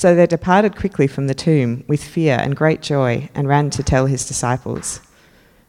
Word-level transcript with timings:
So 0.00 0.14
they 0.14 0.26
departed 0.26 0.78
quickly 0.78 1.06
from 1.06 1.26
the 1.26 1.34
tomb 1.34 1.84
with 1.86 2.02
fear 2.02 2.38
and 2.40 2.56
great 2.56 2.80
joy 2.80 3.28
and 3.34 3.46
ran 3.46 3.68
to 3.68 3.82
tell 3.82 4.06
his 4.06 4.26
disciples. 4.26 5.02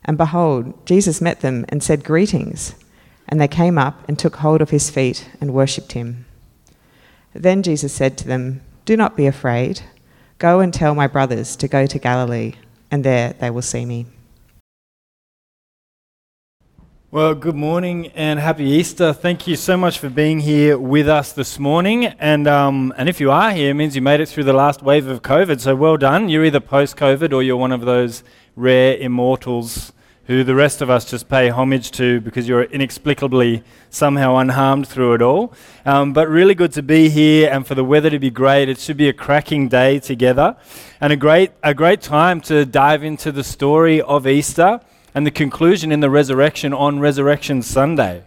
And 0.05 0.17
behold, 0.17 0.85
Jesus 0.85 1.19
met 1.19 1.41
them 1.41 1.65
and 1.67 1.83
said, 1.83 2.05
Greetings. 2.05 2.73
And 3.27 3.41
they 3.41 3.49
came 3.49 3.77
up 3.77 4.07
and 4.07 4.17
took 4.17 4.37
hold 4.37 4.61
of 4.61 4.69
his 4.69 4.89
feet 4.89 5.29
and 5.41 5.53
worshipped 5.53 5.91
him. 5.91 6.23
Then 7.33 7.61
Jesus 7.61 7.91
said 7.91 8.17
to 8.19 8.25
them, 8.25 8.61
Do 8.85 8.95
not 8.95 9.17
be 9.17 9.27
afraid. 9.27 9.81
Go 10.37 10.61
and 10.61 10.73
tell 10.73 10.95
my 10.95 11.07
brothers 11.07 11.57
to 11.57 11.67
go 11.67 11.85
to 11.85 11.99
Galilee, 11.99 12.53
and 12.89 13.03
there 13.03 13.33
they 13.33 13.49
will 13.49 13.61
see 13.61 13.83
me. 13.83 14.05
Well, 17.13 17.35
good 17.35 17.57
morning 17.57 18.07
and 18.15 18.39
happy 18.39 18.63
Easter. 18.63 19.11
Thank 19.11 19.45
you 19.45 19.57
so 19.57 19.75
much 19.75 19.99
for 19.99 20.09
being 20.09 20.39
here 20.39 20.77
with 20.77 21.09
us 21.09 21.33
this 21.33 21.59
morning. 21.59 22.05
And, 22.05 22.47
um, 22.47 22.93
and 22.95 23.09
if 23.09 23.19
you 23.19 23.31
are 23.31 23.51
here, 23.51 23.71
it 23.71 23.73
means 23.73 23.97
you 23.97 24.01
made 24.01 24.21
it 24.21 24.29
through 24.29 24.45
the 24.45 24.53
last 24.53 24.81
wave 24.81 25.07
of 25.07 25.21
COVID. 25.21 25.59
So 25.59 25.75
well 25.75 25.97
done. 25.97 26.29
You're 26.29 26.45
either 26.45 26.61
post 26.61 26.95
COVID 26.95 27.33
or 27.33 27.43
you're 27.43 27.57
one 27.57 27.73
of 27.73 27.81
those 27.81 28.23
rare 28.55 28.95
immortals 28.95 29.91
who 30.27 30.45
the 30.45 30.55
rest 30.55 30.81
of 30.81 30.89
us 30.89 31.03
just 31.03 31.27
pay 31.27 31.49
homage 31.49 31.91
to 31.91 32.21
because 32.21 32.47
you're 32.47 32.63
inexplicably 32.63 33.61
somehow 33.89 34.37
unharmed 34.37 34.87
through 34.87 35.15
it 35.15 35.21
all. 35.21 35.53
Um, 35.85 36.13
but 36.13 36.29
really 36.29 36.55
good 36.55 36.71
to 36.71 36.81
be 36.81 37.09
here 37.09 37.49
and 37.51 37.67
for 37.67 37.75
the 37.75 37.83
weather 37.83 38.09
to 38.09 38.19
be 38.19 38.29
great. 38.29 38.69
It 38.69 38.77
should 38.77 38.95
be 38.95 39.09
a 39.09 39.13
cracking 39.13 39.67
day 39.67 39.99
together 39.99 40.55
and 41.01 41.11
a 41.11 41.17
great, 41.17 41.51
a 41.61 41.73
great 41.73 41.99
time 41.99 42.39
to 42.41 42.65
dive 42.65 43.03
into 43.03 43.33
the 43.33 43.43
story 43.43 44.01
of 44.01 44.25
Easter 44.25 44.79
and 45.13 45.25
the 45.25 45.31
conclusion 45.31 45.91
in 45.91 45.99
the 45.99 46.09
resurrection 46.09 46.73
on 46.73 46.99
Resurrection 46.99 47.61
Sunday. 47.61 48.23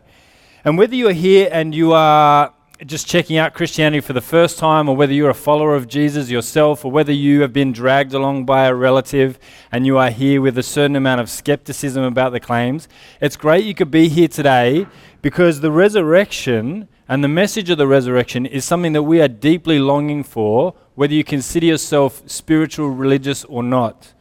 And 0.64 0.78
whether 0.78 0.94
you're 0.94 1.12
here 1.12 1.48
and 1.50 1.74
you 1.74 1.92
are 1.92 2.52
just 2.84 3.06
checking 3.06 3.36
out 3.36 3.54
Christianity 3.54 4.00
for 4.00 4.12
the 4.12 4.20
first 4.20 4.58
time, 4.58 4.88
or 4.88 4.96
whether 4.96 5.12
you're 5.12 5.30
a 5.30 5.34
follower 5.34 5.74
of 5.74 5.88
Jesus 5.88 6.30
yourself, 6.30 6.84
or 6.84 6.90
whether 6.90 7.12
you 7.12 7.40
have 7.42 7.52
been 7.52 7.72
dragged 7.72 8.12
along 8.12 8.44
by 8.44 8.66
a 8.66 8.74
relative 8.74 9.38
and 9.70 9.86
you 9.86 9.96
are 9.96 10.10
here 10.10 10.40
with 10.40 10.58
a 10.58 10.62
certain 10.62 10.96
amount 10.96 11.20
of 11.20 11.30
skepticism 11.30 12.02
about 12.02 12.32
the 12.32 12.40
claims, 12.40 12.88
it's 13.20 13.36
great 13.36 13.64
you 13.64 13.74
could 13.74 13.90
be 13.90 14.08
here 14.08 14.28
today 14.28 14.86
because 15.22 15.60
the 15.60 15.70
resurrection 15.70 16.88
and 17.08 17.22
the 17.22 17.28
message 17.28 17.70
of 17.70 17.78
the 17.78 17.86
resurrection 17.86 18.44
is 18.44 18.64
something 18.64 18.92
that 18.92 19.02
we 19.02 19.20
are 19.20 19.28
deeply 19.28 19.78
longing 19.78 20.24
for, 20.24 20.74
whether 20.94 21.14
you 21.14 21.24
consider 21.24 21.66
yourself 21.66 22.22
spiritual, 22.26 22.88
religious, 22.90 23.44
or 23.44 23.62
not. 23.62 24.12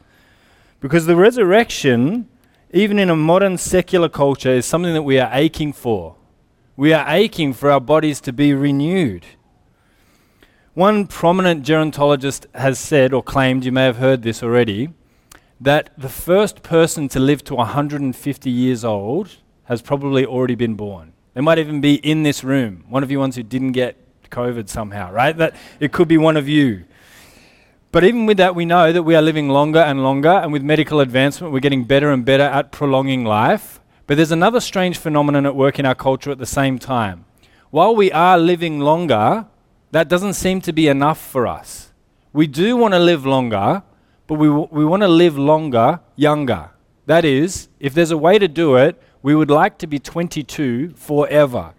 Because 0.80 1.06
the 1.06 1.16
resurrection 1.16 2.28
even 2.74 2.98
in 2.98 3.12
a 3.12 3.16
modern 3.16 3.58
secular 3.58 4.10
culture, 4.10 4.50
is 4.50 4.66
something 4.66 4.94
that 4.94 5.04
we 5.04 5.20
are 5.20 5.30
aching 5.32 5.72
for. 5.72 6.16
We 6.76 6.92
are 6.92 7.08
aching 7.08 7.54
for 7.54 7.70
our 7.70 7.80
bodies 7.80 8.20
to 8.22 8.34
be 8.34 8.52
renewed. 8.54 9.28
One 10.74 11.06
prominent 11.06 11.64
gerontologist 11.64 12.48
has 12.56 12.80
said, 12.80 13.14
or 13.14 13.22
claimed, 13.22 13.64
you 13.64 13.72
may 13.72 13.86
have 13.86 13.98
heard 13.98 14.24
this 14.24 14.42
already, 14.42 14.90
that 15.62 15.92
the 16.00 16.10
first 16.10 16.64
person 16.64 17.08
to 17.10 17.20
live 17.20 17.44
to 17.44 17.54
150 17.54 18.50
years 18.50 18.84
old 18.84 19.38
has 19.66 19.84
probably 19.84 20.26
already 20.26 20.56
been 20.56 20.74
born. 20.74 21.14
They 21.36 21.42
might 21.42 21.60
even 21.60 21.80
be 21.80 21.96
in 21.96 22.24
this 22.24 22.44
room, 22.44 22.86
one 22.90 23.04
of 23.04 23.12
you 23.12 23.20
ones 23.20 23.36
who 23.36 23.44
didn't 23.44 23.74
get 23.74 23.98
COVID 24.32 24.68
somehow, 24.68 25.12
right? 25.12 25.38
That 25.38 25.56
it 25.80 25.92
could 25.92 26.08
be 26.08 26.18
one 26.18 26.38
of 26.38 26.50
you. 26.50 26.86
But 27.94 28.04
even 28.04 28.26
with 28.26 28.38
that, 28.38 28.56
we 28.56 28.66
know 28.66 28.92
that 28.92 29.04
we 29.04 29.14
are 29.14 29.22
living 29.22 29.50
longer 29.50 29.78
and 29.78 30.02
longer, 30.02 30.32
and 30.32 30.52
with 30.52 30.64
medical 30.64 31.00
advancement, 31.00 31.54
we're 31.54 31.60
getting 31.60 31.84
better 31.84 32.12
and 32.12 32.26
better 32.26 32.44
at 32.44 32.72
prolonging 32.72 33.24
life. 33.24 33.80
But 34.08 34.18
there's 34.18 34.32
another 34.32 34.60
strange 34.60 34.98
phenomenon 34.98 35.46
at 35.46 35.56
work 35.56 35.78
in 35.78 35.86
our 35.86 35.94
culture 35.94 36.32
at 36.32 36.40
the 36.40 36.48
same 36.48 36.80
time. 36.80 37.26
While 37.70 37.96
we 37.96 38.12
are 38.12 38.40
living 38.40 38.80
longer, 38.80 39.46
that 39.92 40.08
doesn't 40.08 40.34
seem 40.34 40.60
to 40.62 40.74
be 40.74 40.88
enough 40.88 41.20
for 41.20 41.46
us. 41.46 41.94
We 42.34 42.48
do 42.48 42.76
want 42.76 42.96
to 42.96 43.00
live 43.00 43.28
longer, 43.28 43.84
but 44.26 44.40
we, 44.40 44.48
w- 44.48 44.70
we 44.72 44.86
want 44.86 45.04
to 45.04 45.08
live 45.08 45.38
longer, 45.38 46.00
younger. 46.16 46.72
That 47.06 47.26
is, 47.26 47.70
if 47.80 47.94
there's 47.94 48.10
a 48.10 48.18
way 48.18 48.40
to 48.40 48.48
do 48.48 48.76
it, 48.76 49.00
we 49.22 49.36
would 49.36 49.52
like 49.52 49.78
to 49.78 49.86
be 49.86 50.00
22 50.00 50.96
forever. 50.96 51.76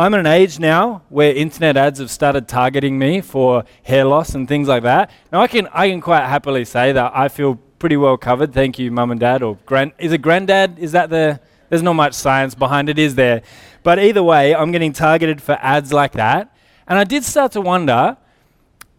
I'm 0.00 0.14
at 0.14 0.20
an 0.20 0.26
age 0.26 0.60
now 0.60 1.02
where 1.08 1.34
internet 1.34 1.76
ads 1.76 1.98
have 1.98 2.08
started 2.08 2.46
targeting 2.46 3.00
me 3.00 3.20
for 3.20 3.64
hair 3.82 4.04
loss 4.04 4.36
and 4.36 4.46
things 4.46 4.68
like 4.68 4.84
that. 4.84 5.10
Now 5.32 5.40
I 5.40 5.48
can 5.48 5.66
I 5.72 5.90
can 5.90 6.00
quite 6.00 6.24
happily 6.24 6.64
say 6.64 6.92
that 6.92 7.10
I 7.16 7.26
feel 7.26 7.56
pretty 7.80 7.96
well 7.96 8.16
covered. 8.16 8.54
Thank 8.54 8.78
you, 8.78 8.92
mum 8.92 9.10
and 9.10 9.18
dad, 9.18 9.42
or 9.42 9.58
grand. 9.66 9.90
Is 9.98 10.12
it 10.12 10.22
granddad? 10.22 10.78
Is 10.78 10.92
that 10.92 11.10
the? 11.10 11.40
There's 11.68 11.82
not 11.82 11.94
much 11.94 12.14
science 12.14 12.54
behind 12.54 12.88
it, 12.88 12.96
is 12.96 13.16
there? 13.16 13.42
But 13.82 13.98
either 13.98 14.22
way, 14.22 14.54
I'm 14.54 14.70
getting 14.70 14.92
targeted 14.92 15.42
for 15.42 15.58
ads 15.60 15.92
like 15.92 16.12
that, 16.12 16.56
and 16.86 16.96
I 16.96 17.02
did 17.02 17.24
start 17.24 17.50
to 17.52 17.60
wonder, 17.60 18.16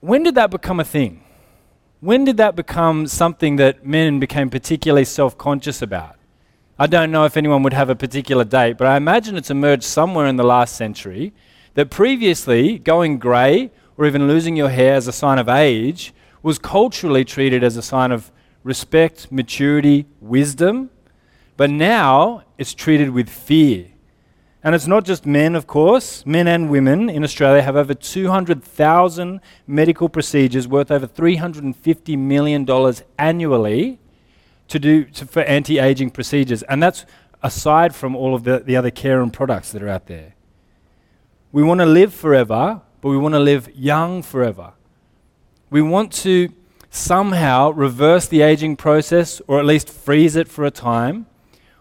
when 0.02 0.24
did 0.24 0.36
that 0.36 0.52
become 0.52 0.82
a 0.82 0.84
thing? 0.84 1.24
When 2.02 2.26
did 2.26 2.36
that 2.38 2.58
become 2.58 3.08
something 3.08 3.56
that 3.56 3.86
men 3.86 4.20
became 4.20 4.50
particularly 4.50 5.06
self-conscious 5.06 5.82
about? 5.82 6.19
I 6.82 6.88
don't 6.88 7.12
know 7.12 7.26
if 7.26 7.36
anyone 7.36 7.62
would 7.64 7.74
have 7.74 7.90
a 7.90 7.96
particular 7.96 8.46
date, 8.46 8.78
but 8.78 8.88
I 8.88 8.96
imagine 8.96 9.36
it's 9.36 9.50
emerged 9.50 9.84
somewhere 9.84 10.28
in 10.28 10.38
the 10.38 10.46
last 10.46 10.78
century 10.78 11.34
that 11.74 11.90
previously 11.90 12.80
going 12.80 13.20
grey 13.20 13.72
or 13.98 14.06
even 14.06 14.30
losing 14.30 14.56
your 14.56 14.70
hair 14.70 14.96
as 14.96 15.06
a 15.06 15.12
sign 15.12 15.40
of 15.40 15.50
age 15.50 16.14
was 16.42 16.58
culturally 16.58 17.26
treated 17.26 17.66
as 17.66 17.76
a 17.76 17.82
sign 17.82 18.14
of 18.14 18.32
respect, 18.64 19.30
maturity, 19.30 20.06
wisdom. 20.22 20.90
But 21.58 21.70
now 21.70 22.44
it's 22.58 22.74
treated 22.74 23.10
with 23.10 23.28
fear. 23.28 23.88
And 24.64 24.74
it's 24.74 24.88
not 24.88 25.04
just 25.04 25.26
men, 25.26 25.56
of 25.56 25.68
course. 25.68 26.26
Men 26.26 26.48
and 26.48 26.70
women 26.70 27.10
in 27.10 27.26
Australia 27.26 27.62
have 27.62 27.76
over 27.76 27.94
200,000 27.94 29.42
medical 29.68 30.08
procedures 30.08 30.66
worth 30.66 30.92
over 30.92 31.08
$350 31.08 32.18
million 32.18 32.66
annually 33.18 34.00
to 34.70 34.80
do 34.80 35.04
to, 35.06 35.26
for 35.26 35.42
anti-aging 35.42 36.12
procedures, 36.12 36.64
and 36.64 36.82
that's 36.82 37.06
aside 37.44 37.94
from 37.94 38.16
all 38.16 38.34
of 38.34 38.44
the, 38.44 38.60
the 38.60 38.76
other 38.76 38.92
care 38.92 39.22
and 39.22 39.32
products 39.34 39.72
that 39.72 39.84
are 39.84 39.90
out 39.90 40.08
there. 40.08 40.34
We 41.52 41.64
want 41.64 41.80
to 41.80 41.86
live 41.86 42.14
forever, 42.14 42.82
but 43.02 43.10
we 43.10 43.18
want 43.18 43.34
to 43.34 43.40
live 43.40 43.70
young 43.76 44.22
forever. 44.22 44.74
We 45.70 45.82
want 45.82 46.12
to 46.24 46.50
somehow 46.90 47.72
reverse 47.72 48.28
the 48.28 48.42
aging 48.42 48.76
process, 48.76 49.42
or 49.48 49.60
at 49.60 49.66
least 49.66 49.90
freeze 49.90 50.36
it 50.36 50.48
for 50.48 50.66
a 50.66 50.72
time. 50.72 51.26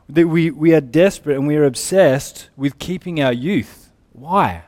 That 0.09 0.29
we, 0.29 0.51
we 0.51 0.75
are 0.75 0.81
desperate 0.81 1.37
and 1.37 1.47
we 1.47 1.57
are 1.57 1.65
obsessed 1.65 2.49
with 2.57 2.79
keeping 2.79 3.21
our 3.21 3.33
youth. 3.33 3.93
Why? 4.13 4.65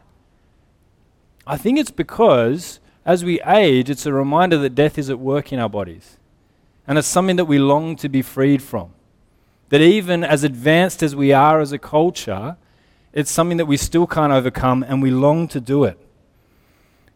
I 1.46 1.56
think 1.56 1.78
it's 1.78 1.90
because 1.90 2.78
as 3.06 3.24
we 3.24 3.40
age, 3.42 3.88
it's 3.88 4.04
a 4.04 4.12
reminder 4.12 4.58
that 4.58 4.74
death 4.74 4.98
is 4.98 5.08
at 5.08 5.18
work 5.18 5.50
in 5.50 5.58
our 5.58 5.70
bodies. 5.70 6.18
And 6.90 6.98
it's 6.98 7.06
something 7.06 7.36
that 7.36 7.44
we 7.44 7.60
long 7.60 7.94
to 7.98 8.08
be 8.08 8.20
freed 8.20 8.60
from. 8.60 8.90
That 9.68 9.80
even 9.80 10.24
as 10.24 10.42
advanced 10.42 11.04
as 11.04 11.14
we 11.14 11.32
are 11.32 11.60
as 11.60 11.70
a 11.70 11.78
culture, 11.78 12.56
it's 13.12 13.30
something 13.30 13.58
that 13.58 13.66
we 13.66 13.76
still 13.76 14.08
can't 14.08 14.32
overcome 14.32 14.82
and 14.82 15.00
we 15.00 15.12
long 15.12 15.46
to 15.50 15.60
do 15.60 15.84
it. 15.84 15.96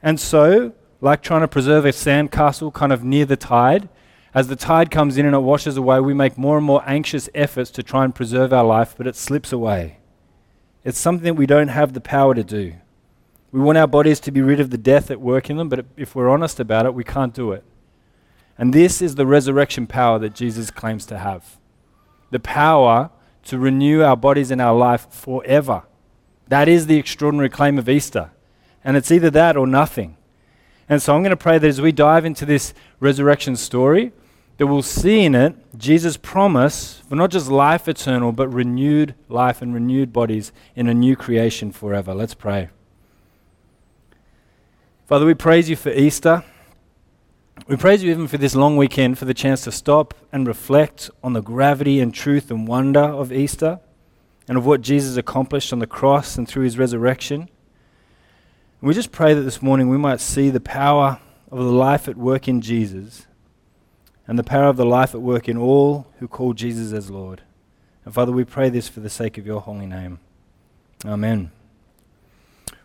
And 0.00 0.20
so, 0.20 0.74
like 1.00 1.22
trying 1.22 1.40
to 1.40 1.48
preserve 1.48 1.86
a 1.86 1.88
sandcastle 1.88 2.72
kind 2.72 2.92
of 2.92 3.02
near 3.02 3.24
the 3.24 3.34
tide, 3.36 3.88
as 4.32 4.46
the 4.46 4.54
tide 4.54 4.92
comes 4.92 5.18
in 5.18 5.26
and 5.26 5.34
it 5.34 5.40
washes 5.40 5.76
away, 5.76 5.98
we 5.98 6.14
make 6.14 6.38
more 6.38 6.56
and 6.56 6.64
more 6.64 6.84
anxious 6.86 7.28
efforts 7.34 7.72
to 7.72 7.82
try 7.82 8.04
and 8.04 8.14
preserve 8.14 8.52
our 8.52 8.62
life, 8.62 8.94
but 8.96 9.08
it 9.08 9.16
slips 9.16 9.50
away. 9.50 9.98
It's 10.84 11.00
something 11.00 11.24
that 11.24 11.34
we 11.34 11.46
don't 11.46 11.66
have 11.66 11.94
the 11.94 12.00
power 12.00 12.32
to 12.32 12.44
do. 12.44 12.74
We 13.50 13.58
want 13.58 13.78
our 13.78 13.88
bodies 13.88 14.20
to 14.20 14.30
be 14.30 14.40
rid 14.40 14.60
of 14.60 14.70
the 14.70 14.78
death 14.78 15.10
at 15.10 15.20
work 15.20 15.50
in 15.50 15.56
them, 15.56 15.68
but 15.68 15.84
if 15.96 16.14
we're 16.14 16.28
honest 16.30 16.60
about 16.60 16.86
it, 16.86 16.94
we 16.94 17.02
can't 17.02 17.34
do 17.34 17.50
it. 17.50 17.64
And 18.56 18.72
this 18.72 19.02
is 19.02 19.16
the 19.16 19.26
resurrection 19.26 19.86
power 19.86 20.18
that 20.20 20.34
Jesus 20.34 20.70
claims 20.70 21.06
to 21.06 21.18
have. 21.18 21.58
the 22.34 22.40
power 22.40 23.10
to 23.44 23.56
renew 23.56 24.02
our 24.02 24.16
bodies 24.16 24.50
and 24.50 24.60
our 24.60 24.74
life 24.74 25.06
forever. 25.08 25.84
That 26.48 26.66
is 26.66 26.88
the 26.88 26.98
extraordinary 26.98 27.48
claim 27.48 27.78
of 27.78 27.88
Easter. 27.88 28.32
And 28.82 28.96
it's 28.96 29.12
either 29.12 29.30
that 29.30 29.56
or 29.56 29.68
nothing. 29.68 30.16
And 30.88 31.00
so 31.00 31.14
I'm 31.14 31.22
going 31.22 31.30
to 31.30 31.36
pray 31.36 31.58
that 31.58 31.68
as 31.68 31.80
we 31.80 31.92
dive 31.92 32.24
into 32.24 32.44
this 32.44 32.74
resurrection 32.98 33.54
story, 33.54 34.12
that 34.56 34.66
we'll 34.66 34.82
see 34.82 35.20
in 35.20 35.36
it 35.36 35.54
Jesus' 35.78 36.16
promise 36.16 37.02
for 37.08 37.14
not 37.14 37.30
just 37.30 37.48
life 37.48 37.86
eternal, 37.86 38.32
but 38.32 38.48
renewed 38.48 39.14
life 39.28 39.62
and 39.62 39.72
renewed 39.72 40.12
bodies 40.12 40.50
in 40.74 40.88
a 40.88 40.94
new 40.94 41.14
creation 41.14 41.70
forever. 41.70 42.14
Let's 42.14 42.34
pray. 42.34 42.68
Father, 45.06 45.24
we 45.24 45.34
praise 45.34 45.70
you 45.70 45.76
for 45.76 45.90
Easter. 45.90 46.42
We 47.66 47.76
praise 47.76 48.02
you 48.02 48.10
even 48.10 48.28
for 48.28 48.36
this 48.36 48.54
long 48.54 48.76
weekend, 48.76 49.18
for 49.18 49.24
the 49.24 49.32
chance 49.32 49.64
to 49.64 49.72
stop 49.72 50.12
and 50.32 50.46
reflect 50.46 51.10
on 51.22 51.32
the 51.32 51.40
gravity 51.40 52.00
and 52.00 52.12
truth 52.12 52.50
and 52.50 52.68
wonder 52.68 53.00
of 53.00 53.32
Easter 53.32 53.80
and 54.46 54.58
of 54.58 54.66
what 54.66 54.82
Jesus 54.82 55.16
accomplished 55.16 55.72
on 55.72 55.78
the 55.78 55.86
cross 55.86 56.36
and 56.36 56.46
through 56.46 56.64
his 56.64 56.76
resurrection. 56.76 57.42
And 57.42 58.88
we 58.88 58.92
just 58.92 59.12
pray 59.12 59.32
that 59.32 59.42
this 59.42 59.62
morning 59.62 59.88
we 59.88 59.96
might 59.96 60.20
see 60.20 60.50
the 60.50 60.60
power 60.60 61.20
of 61.50 61.58
the 61.58 61.64
life 61.64 62.06
at 62.06 62.16
work 62.16 62.48
in 62.48 62.60
Jesus 62.60 63.26
and 64.26 64.38
the 64.38 64.44
power 64.44 64.66
of 64.66 64.76
the 64.76 64.84
life 64.84 65.14
at 65.14 65.22
work 65.22 65.48
in 65.48 65.56
all 65.56 66.06
who 66.18 66.28
call 66.28 66.52
Jesus 66.52 66.92
as 66.92 67.10
Lord. 67.10 67.42
And 68.04 68.12
Father, 68.12 68.32
we 68.32 68.44
pray 68.44 68.68
this 68.68 68.88
for 68.88 69.00
the 69.00 69.08
sake 69.08 69.38
of 69.38 69.46
your 69.46 69.60
holy 69.60 69.86
name. 69.86 70.18
Amen. 71.06 71.50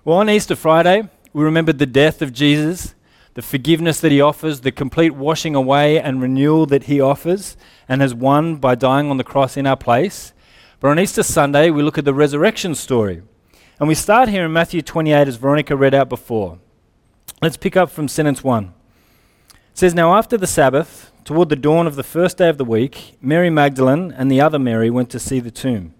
Well, 0.05 0.17
on 0.17 0.29
Easter 0.29 0.55
Friday, 0.55 1.09
we 1.33 1.43
remembered 1.43 1.79
the 1.79 1.85
death 1.85 2.21
of 2.21 2.31
Jesus, 2.31 2.95
the 3.33 3.41
forgiveness 3.41 3.99
that 4.01 4.11
he 4.11 4.21
offers, 4.21 4.61
the 4.61 4.71
complete 4.71 5.11
washing 5.11 5.55
away 5.55 5.99
and 5.99 6.21
renewal 6.21 6.65
that 6.67 6.83
he 6.83 6.99
offers 6.99 7.55
and 7.87 8.01
has 8.01 8.13
won 8.13 8.55
by 8.55 8.75
dying 8.75 9.09
on 9.09 9.17
the 9.17 9.23
cross 9.23 9.55
in 9.55 9.67
our 9.67 9.77
place. 9.77 10.33
But 10.79 10.89
on 10.89 10.99
Easter 10.99 11.23
Sunday, 11.23 11.69
we 11.69 11.83
look 11.83 11.97
at 11.97 12.05
the 12.05 12.13
resurrection 12.13 12.75
story. 12.75 13.21
And 13.79 13.87
we 13.87 13.95
start 13.95 14.29
here 14.29 14.45
in 14.45 14.53
Matthew 14.53 14.81
28, 14.81 15.27
as 15.27 15.35
Veronica 15.37 15.75
read 15.75 15.93
out 15.93 16.09
before. 16.09 16.59
Let's 17.41 17.57
pick 17.57 17.77
up 17.77 17.89
from 17.89 18.07
sentence 18.07 18.43
1. 18.43 18.73
It 19.49 19.55
says, 19.73 19.93
Now 19.93 20.15
after 20.15 20.37
the 20.37 20.47
Sabbath, 20.47 21.09
Toward 21.29 21.49
the 21.49 21.55
dawn 21.55 21.85
of 21.85 21.95
the 21.95 22.01
first 22.01 22.37
day 22.37 22.49
of 22.49 22.57
the 22.57 22.65
week, 22.65 23.15
Mary 23.21 23.51
Magdalene 23.51 24.11
and 24.11 24.31
the 24.31 24.41
other 24.41 24.57
Mary 24.57 24.89
went 24.89 25.11
to 25.11 25.19
see 25.19 25.39
the 25.39 25.51
tomb. 25.51 25.93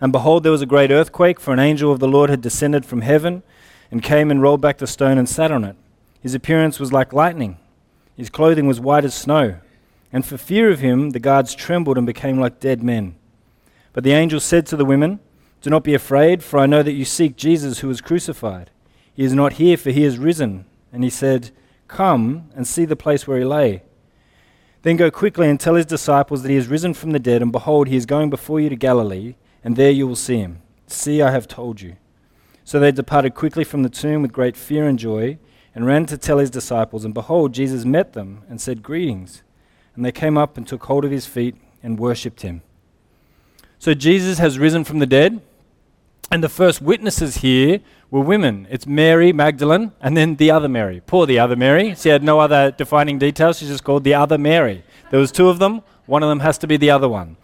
And 0.00 0.12
behold, 0.12 0.44
there 0.44 0.50
was 0.50 0.62
a 0.62 0.66
great 0.66 0.90
earthquake, 0.90 1.38
for 1.38 1.52
an 1.52 1.58
angel 1.58 1.92
of 1.92 2.00
the 2.00 2.08
Lord 2.08 2.30
had 2.30 2.40
descended 2.40 2.86
from 2.86 3.02
heaven 3.02 3.42
and 3.90 4.02
came 4.02 4.30
and 4.30 4.40
rolled 4.40 4.62
back 4.62 4.78
the 4.78 4.86
stone 4.86 5.18
and 5.18 5.28
sat 5.28 5.52
on 5.52 5.62
it. 5.62 5.76
His 6.22 6.34
appearance 6.34 6.78
was 6.78 6.92
like 6.92 7.12
lightning, 7.12 7.58
his 8.16 8.30
clothing 8.30 8.66
was 8.66 8.80
white 8.80 9.04
as 9.04 9.14
snow. 9.14 9.58
And 10.14 10.26
for 10.26 10.36
fear 10.36 10.70
of 10.70 10.80
him, 10.80 11.10
the 11.10 11.18
guards 11.18 11.54
trembled 11.54 11.96
and 11.96 12.06
became 12.06 12.38
like 12.38 12.60
dead 12.60 12.82
men. 12.82 13.16
But 13.94 14.04
the 14.04 14.12
angel 14.12 14.40
said 14.40 14.66
to 14.66 14.76
the 14.76 14.84
women, 14.84 15.20
Do 15.62 15.70
not 15.70 15.84
be 15.84 15.94
afraid, 15.94 16.44
for 16.44 16.58
I 16.58 16.66
know 16.66 16.82
that 16.82 16.92
you 16.92 17.06
seek 17.06 17.34
Jesus 17.34 17.78
who 17.78 17.88
was 17.88 18.02
crucified. 18.02 18.70
He 19.14 19.24
is 19.24 19.32
not 19.32 19.54
here, 19.54 19.78
for 19.78 19.90
he 19.90 20.04
is 20.04 20.18
risen. 20.18 20.66
And 20.92 21.02
he 21.02 21.08
said, 21.08 21.50
Come 21.88 22.50
and 22.54 22.66
see 22.66 22.84
the 22.84 22.94
place 22.94 23.26
where 23.26 23.38
he 23.38 23.44
lay 23.44 23.82
then 24.82 24.96
go 24.96 25.10
quickly 25.10 25.48
and 25.48 25.58
tell 25.58 25.76
his 25.76 25.86
disciples 25.86 26.42
that 26.42 26.50
he 26.50 26.56
is 26.56 26.66
risen 26.66 26.92
from 26.92 27.12
the 27.12 27.20
dead, 27.20 27.40
and 27.40 27.52
behold, 27.52 27.88
he 27.88 27.96
is 27.96 28.06
going 28.06 28.30
before 28.30 28.60
you 28.60 28.68
to 28.68 28.76
Galilee, 28.76 29.36
and 29.64 29.76
there 29.76 29.90
you 29.90 30.06
will 30.06 30.16
see 30.16 30.38
him. 30.38 30.60
See, 30.88 31.22
I 31.22 31.30
have 31.30 31.48
told 31.48 31.80
you. 31.80 31.96
So 32.64 32.78
they 32.78 32.92
departed 32.92 33.34
quickly 33.34 33.64
from 33.64 33.82
the 33.82 33.88
tomb 33.88 34.22
with 34.22 34.32
great 34.32 34.56
fear 34.56 34.86
and 34.88 34.98
joy, 34.98 35.38
and 35.74 35.86
ran 35.86 36.06
to 36.06 36.18
tell 36.18 36.38
his 36.38 36.50
disciples. 36.50 37.04
And 37.04 37.14
behold, 37.14 37.54
Jesus 37.54 37.84
met 37.84 38.12
them 38.12 38.42
and 38.48 38.60
said, 38.60 38.82
Greetings. 38.82 39.42
And 39.94 40.04
they 40.04 40.12
came 40.12 40.38
up 40.38 40.56
and 40.56 40.66
took 40.66 40.84
hold 40.84 41.04
of 41.04 41.10
his 41.10 41.26
feet 41.26 41.56
and 41.82 41.98
worshipped 41.98 42.42
him. 42.42 42.62
So 43.78 43.94
Jesus 43.94 44.38
has 44.38 44.58
risen 44.58 44.84
from 44.84 45.00
the 45.00 45.06
dead. 45.06 45.40
And 46.30 46.42
the 46.42 46.48
first 46.48 46.80
witnesses 46.80 47.38
here 47.38 47.80
were 48.10 48.22
women. 48.22 48.66
It's 48.70 48.86
Mary 48.86 49.34
Magdalene 49.34 49.92
and 50.00 50.16
then 50.16 50.36
the 50.36 50.50
other 50.50 50.68
Mary. 50.68 51.02
Poor 51.06 51.26
the 51.26 51.38
other 51.38 51.56
Mary. 51.56 51.94
She 51.94 52.08
had 52.08 52.22
no 52.22 52.40
other 52.40 52.70
defining 52.70 53.18
details. 53.18 53.58
She's 53.58 53.68
just 53.68 53.84
called 53.84 54.04
the 54.04 54.14
other 54.14 54.38
Mary. 54.38 54.82
There 55.10 55.20
was 55.20 55.30
two 55.30 55.50
of 55.50 55.58
them. 55.58 55.82
One 56.06 56.22
of 56.22 56.30
them 56.30 56.40
has 56.40 56.56
to 56.58 56.66
be 56.66 56.78
the 56.78 56.90
other 56.90 57.08
one. 57.08 57.36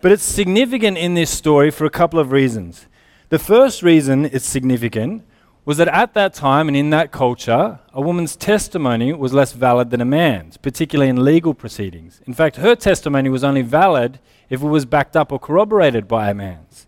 But 0.00 0.10
it's 0.10 0.24
significant 0.24 0.98
in 0.98 1.14
this 1.14 1.30
story 1.30 1.70
for 1.70 1.84
a 1.84 1.90
couple 1.90 2.18
of 2.18 2.32
reasons. 2.32 2.86
The 3.28 3.38
first 3.38 3.82
reason 3.82 4.24
it's 4.26 4.44
significant 4.44 5.24
was 5.66 5.78
that 5.78 5.88
at 5.88 6.14
that 6.14 6.32
time 6.32 6.68
and 6.68 6.76
in 6.76 6.90
that 6.90 7.10
culture, 7.10 7.80
a 7.92 8.00
woman's 8.00 8.36
testimony 8.36 9.12
was 9.12 9.34
less 9.34 9.52
valid 9.52 9.90
than 9.90 10.00
a 10.00 10.04
man's, 10.04 10.56
particularly 10.56 11.10
in 11.10 11.24
legal 11.24 11.52
proceedings. 11.52 12.20
In 12.24 12.34
fact, 12.34 12.56
her 12.56 12.76
testimony 12.76 13.28
was 13.28 13.42
only 13.42 13.62
valid 13.62 14.20
if 14.48 14.62
it 14.62 14.66
was 14.66 14.84
backed 14.84 15.16
up 15.16 15.32
or 15.32 15.40
corroborated 15.40 16.06
by 16.06 16.30
a 16.30 16.34
man's. 16.34 16.86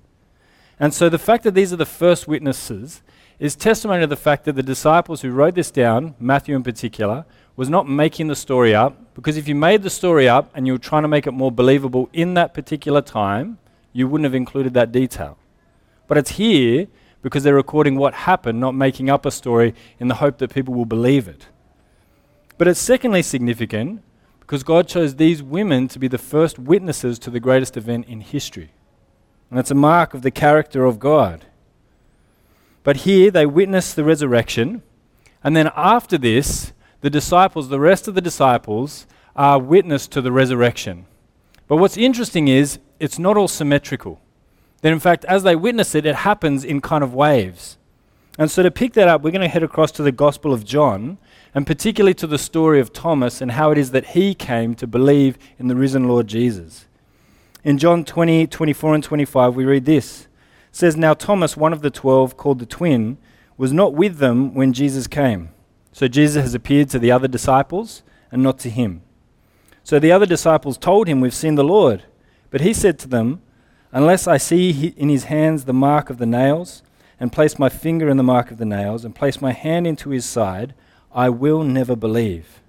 And 0.78 0.94
so 0.94 1.08
the 1.08 1.18
fact 1.18 1.42
that 1.42 1.54
these 1.54 1.72
are 1.72 1.76
the 1.76 1.84
first 1.84 2.28
witnesses 2.28 3.02
is 3.40 3.56
testimony 3.56 4.02
to 4.02 4.06
the 4.06 4.16
fact 4.16 4.44
that 4.44 4.54
the 4.54 4.62
disciples 4.62 5.22
who 5.22 5.32
wrote 5.32 5.56
this 5.56 5.72
down, 5.72 6.14
Matthew 6.20 6.54
in 6.54 6.62
particular, 6.62 7.24
was 7.56 7.68
not 7.68 7.88
making 7.88 8.28
the 8.28 8.36
story 8.36 8.76
up. 8.76 8.96
Because 9.14 9.36
if 9.36 9.48
you 9.48 9.56
made 9.56 9.82
the 9.82 9.90
story 9.90 10.28
up 10.28 10.52
and 10.54 10.68
you 10.68 10.74
were 10.74 10.78
trying 10.78 11.02
to 11.02 11.08
make 11.08 11.26
it 11.26 11.32
more 11.32 11.50
believable 11.50 12.08
in 12.12 12.34
that 12.34 12.54
particular 12.54 13.00
time, 13.00 13.58
you 13.92 14.06
wouldn't 14.06 14.24
have 14.24 14.36
included 14.36 14.74
that 14.74 14.92
detail. 14.92 15.36
But 16.06 16.18
it's 16.18 16.32
here 16.32 16.86
because 17.22 17.42
they're 17.42 17.54
recording 17.54 17.96
what 17.96 18.14
happened, 18.14 18.60
not 18.60 18.74
making 18.74 19.10
up 19.10 19.26
a 19.26 19.30
story 19.30 19.74
in 19.98 20.08
the 20.08 20.16
hope 20.16 20.38
that 20.38 20.54
people 20.54 20.74
will 20.74 20.84
believe 20.84 21.28
it. 21.28 21.46
But 22.56 22.68
it's 22.68 22.80
secondly 22.80 23.22
significant 23.22 24.02
because 24.40 24.62
God 24.62 24.88
chose 24.88 25.16
these 25.16 25.42
women 25.42 25.88
to 25.88 25.98
be 25.98 26.08
the 26.08 26.18
first 26.18 26.58
witnesses 26.58 27.18
to 27.20 27.30
the 27.30 27.40
greatest 27.40 27.76
event 27.76 28.06
in 28.06 28.20
history. 28.20 28.70
And 29.50 29.58
it's 29.58 29.70
a 29.70 29.74
mark 29.74 30.14
of 30.14 30.22
the 30.22 30.30
character 30.30 30.84
of 30.84 30.98
God. 30.98 31.46
But 32.82 32.98
here 32.98 33.30
they 33.30 33.46
witness 33.46 33.92
the 33.92 34.04
resurrection. 34.04 34.82
And 35.44 35.54
then 35.56 35.70
after 35.76 36.18
this, 36.18 36.72
the 37.00 37.10
disciples, 37.10 37.68
the 37.68 37.80
rest 37.80 38.08
of 38.08 38.14
the 38.14 38.20
disciples, 38.20 39.06
are 39.36 39.58
witness 39.58 40.08
to 40.08 40.20
the 40.20 40.32
resurrection. 40.32 41.06
But 41.68 41.76
what's 41.76 41.96
interesting 41.96 42.48
is 42.48 42.78
it's 42.98 43.18
not 43.18 43.36
all 43.36 43.48
symmetrical. 43.48 44.20
That 44.82 44.92
in 44.92 45.00
fact, 45.00 45.24
as 45.24 45.42
they 45.42 45.56
witness 45.56 45.94
it, 45.94 46.06
it 46.06 46.16
happens 46.16 46.64
in 46.64 46.80
kind 46.80 47.02
of 47.02 47.14
waves. 47.14 47.78
And 48.38 48.50
so 48.50 48.62
to 48.62 48.70
pick 48.70 48.92
that 48.92 49.08
up, 49.08 49.22
we're 49.22 49.32
going 49.32 49.40
to 49.40 49.48
head 49.48 49.64
across 49.64 49.90
to 49.92 50.02
the 50.04 50.12
Gospel 50.12 50.52
of 50.52 50.64
John, 50.64 51.18
and 51.54 51.66
particularly 51.66 52.14
to 52.14 52.26
the 52.26 52.38
story 52.38 52.78
of 52.78 52.92
Thomas 52.92 53.40
and 53.40 53.52
how 53.52 53.72
it 53.72 53.78
is 53.78 53.90
that 53.90 54.08
he 54.08 54.34
came 54.34 54.76
to 54.76 54.86
believe 54.86 55.36
in 55.58 55.66
the 55.66 55.74
risen 55.74 56.06
Lord 56.06 56.28
Jesus. 56.28 56.86
In 57.64 57.78
John 57.78 58.04
20, 58.04 58.46
24 58.46 58.94
and 58.94 59.02
25, 59.02 59.56
we 59.56 59.64
read 59.64 59.84
this. 59.84 60.22
It 60.22 60.76
says, 60.76 60.96
Now 60.96 61.14
Thomas, 61.14 61.56
one 61.56 61.72
of 61.72 61.82
the 61.82 61.90
twelve, 61.90 62.36
called 62.36 62.60
the 62.60 62.66
twin, 62.66 63.18
was 63.56 63.72
not 63.72 63.94
with 63.94 64.18
them 64.18 64.54
when 64.54 64.72
Jesus 64.72 65.08
came. 65.08 65.50
So 65.90 66.06
Jesus 66.06 66.44
has 66.44 66.54
appeared 66.54 66.90
to 66.90 67.00
the 67.00 67.10
other 67.10 67.26
disciples 67.26 68.04
and 68.30 68.40
not 68.40 68.60
to 68.60 68.70
him. 68.70 69.02
So 69.82 69.98
the 69.98 70.12
other 70.12 70.26
disciples 70.26 70.78
told 70.78 71.08
him, 71.08 71.20
We've 71.20 71.34
seen 71.34 71.56
the 71.56 71.64
Lord. 71.64 72.04
But 72.50 72.60
he 72.60 72.72
said 72.72 73.00
to 73.00 73.08
them, 73.08 73.42
Unless 73.92 74.26
I 74.26 74.36
see 74.36 74.94
in 74.96 75.08
his 75.08 75.24
hands 75.24 75.64
the 75.64 75.72
mark 75.72 76.10
of 76.10 76.18
the 76.18 76.26
nails, 76.26 76.82
and 77.20 77.32
place 77.32 77.58
my 77.58 77.68
finger 77.68 78.08
in 78.08 78.16
the 78.16 78.22
mark 78.22 78.50
of 78.50 78.58
the 78.58 78.64
nails, 78.64 79.04
and 79.04 79.14
place 79.14 79.40
my 79.40 79.52
hand 79.52 79.86
into 79.86 80.10
his 80.10 80.24
side, 80.24 80.74
I 81.12 81.30
will 81.30 81.64
never 81.64 81.96
believe. 81.96 82.60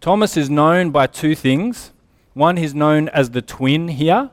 Thomas 0.00 0.36
is 0.36 0.48
known 0.48 0.90
by 0.90 1.06
two 1.06 1.34
things 1.34 1.92
one, 2.34 2.56
he's 2.56 2.74
known 2.74 3.08
as 3.10 3.30
the 3.30 3.40
twin 3.40 3.88
here. 3.88 4.30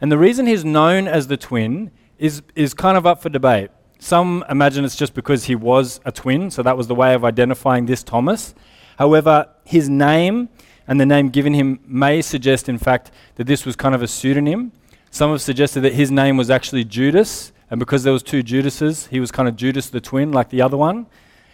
And 0.00 0.10
the 0.10 0.18
reason 0.18 0.46
he's 0.46 0.64
known 0.64 1.06
as 1.06 1.26
the 1.28 1.36
twin 1.36 1.90
is, 2.18 2.42
is 2.54 2.74
kind 2.74 2.96
of 2.96 3.06
up 3.06 3.22
for 3.22 3.28
debate. 3.28 3.70
Some 3.98 4.44
imagine 4.50 4.84
it's 4.84 4.96
just 4.96 5.14
because 5.14 5.44
he 5.44 5.54
was 5.54 6.00
a 6.04 6.12
twin, 6.12 6.50
so 6.50 6.62
that 6.62 6.76
was 6.76 6.88
the 6.88 6.94
way 6.94 7.14
of 7.14 7.24
identifying 7.24 7.86
this 7.86 8.02
Thomas. 8.02 8.54
However, 8.98 9.48
his 9.64 9.88
name 9.88 10.48
and 10.86 11.00
the 11.00 11.06
name 11.06 11.28
given 11.28 11.54
him 11.54 11.80
may 11.86 12.22
suggest, 12.22 12.68
in 12.68 12.78
fact, 12.78 13.10
that 13.36 13.46
this 13.46 13.64
was 13.64 13.76
kind 13.76 13.94
of 13.94 14.02
a 14.02 14.08
pseudonym. 14.08 14.72
Some 15.14 15.30
have 15.30 15.40
suggested 15.40 15.82
that 15.82 15.92
his 15.92 16.10
name 16.10 16.36
was 16.36 16.50
actually 16.50 16.82
Judas, 16.82 17.52
and 17.70 17.78
because 17.78 18.02
there 18.02 18.12
was 18.12 18.24
two 18.24 18.42
Judases, 18.42 19.06
he 19.06 19.20
was 19.20 19.30
kind 19.30 19.48
of 19.48 19.54
Judas 19.54 19.88
the 19.88 20.00
twin, 20.00 20.32
like 20.32 20.50
the 20.50 20.60
other 20.60 20.76
one. 20.76 21.06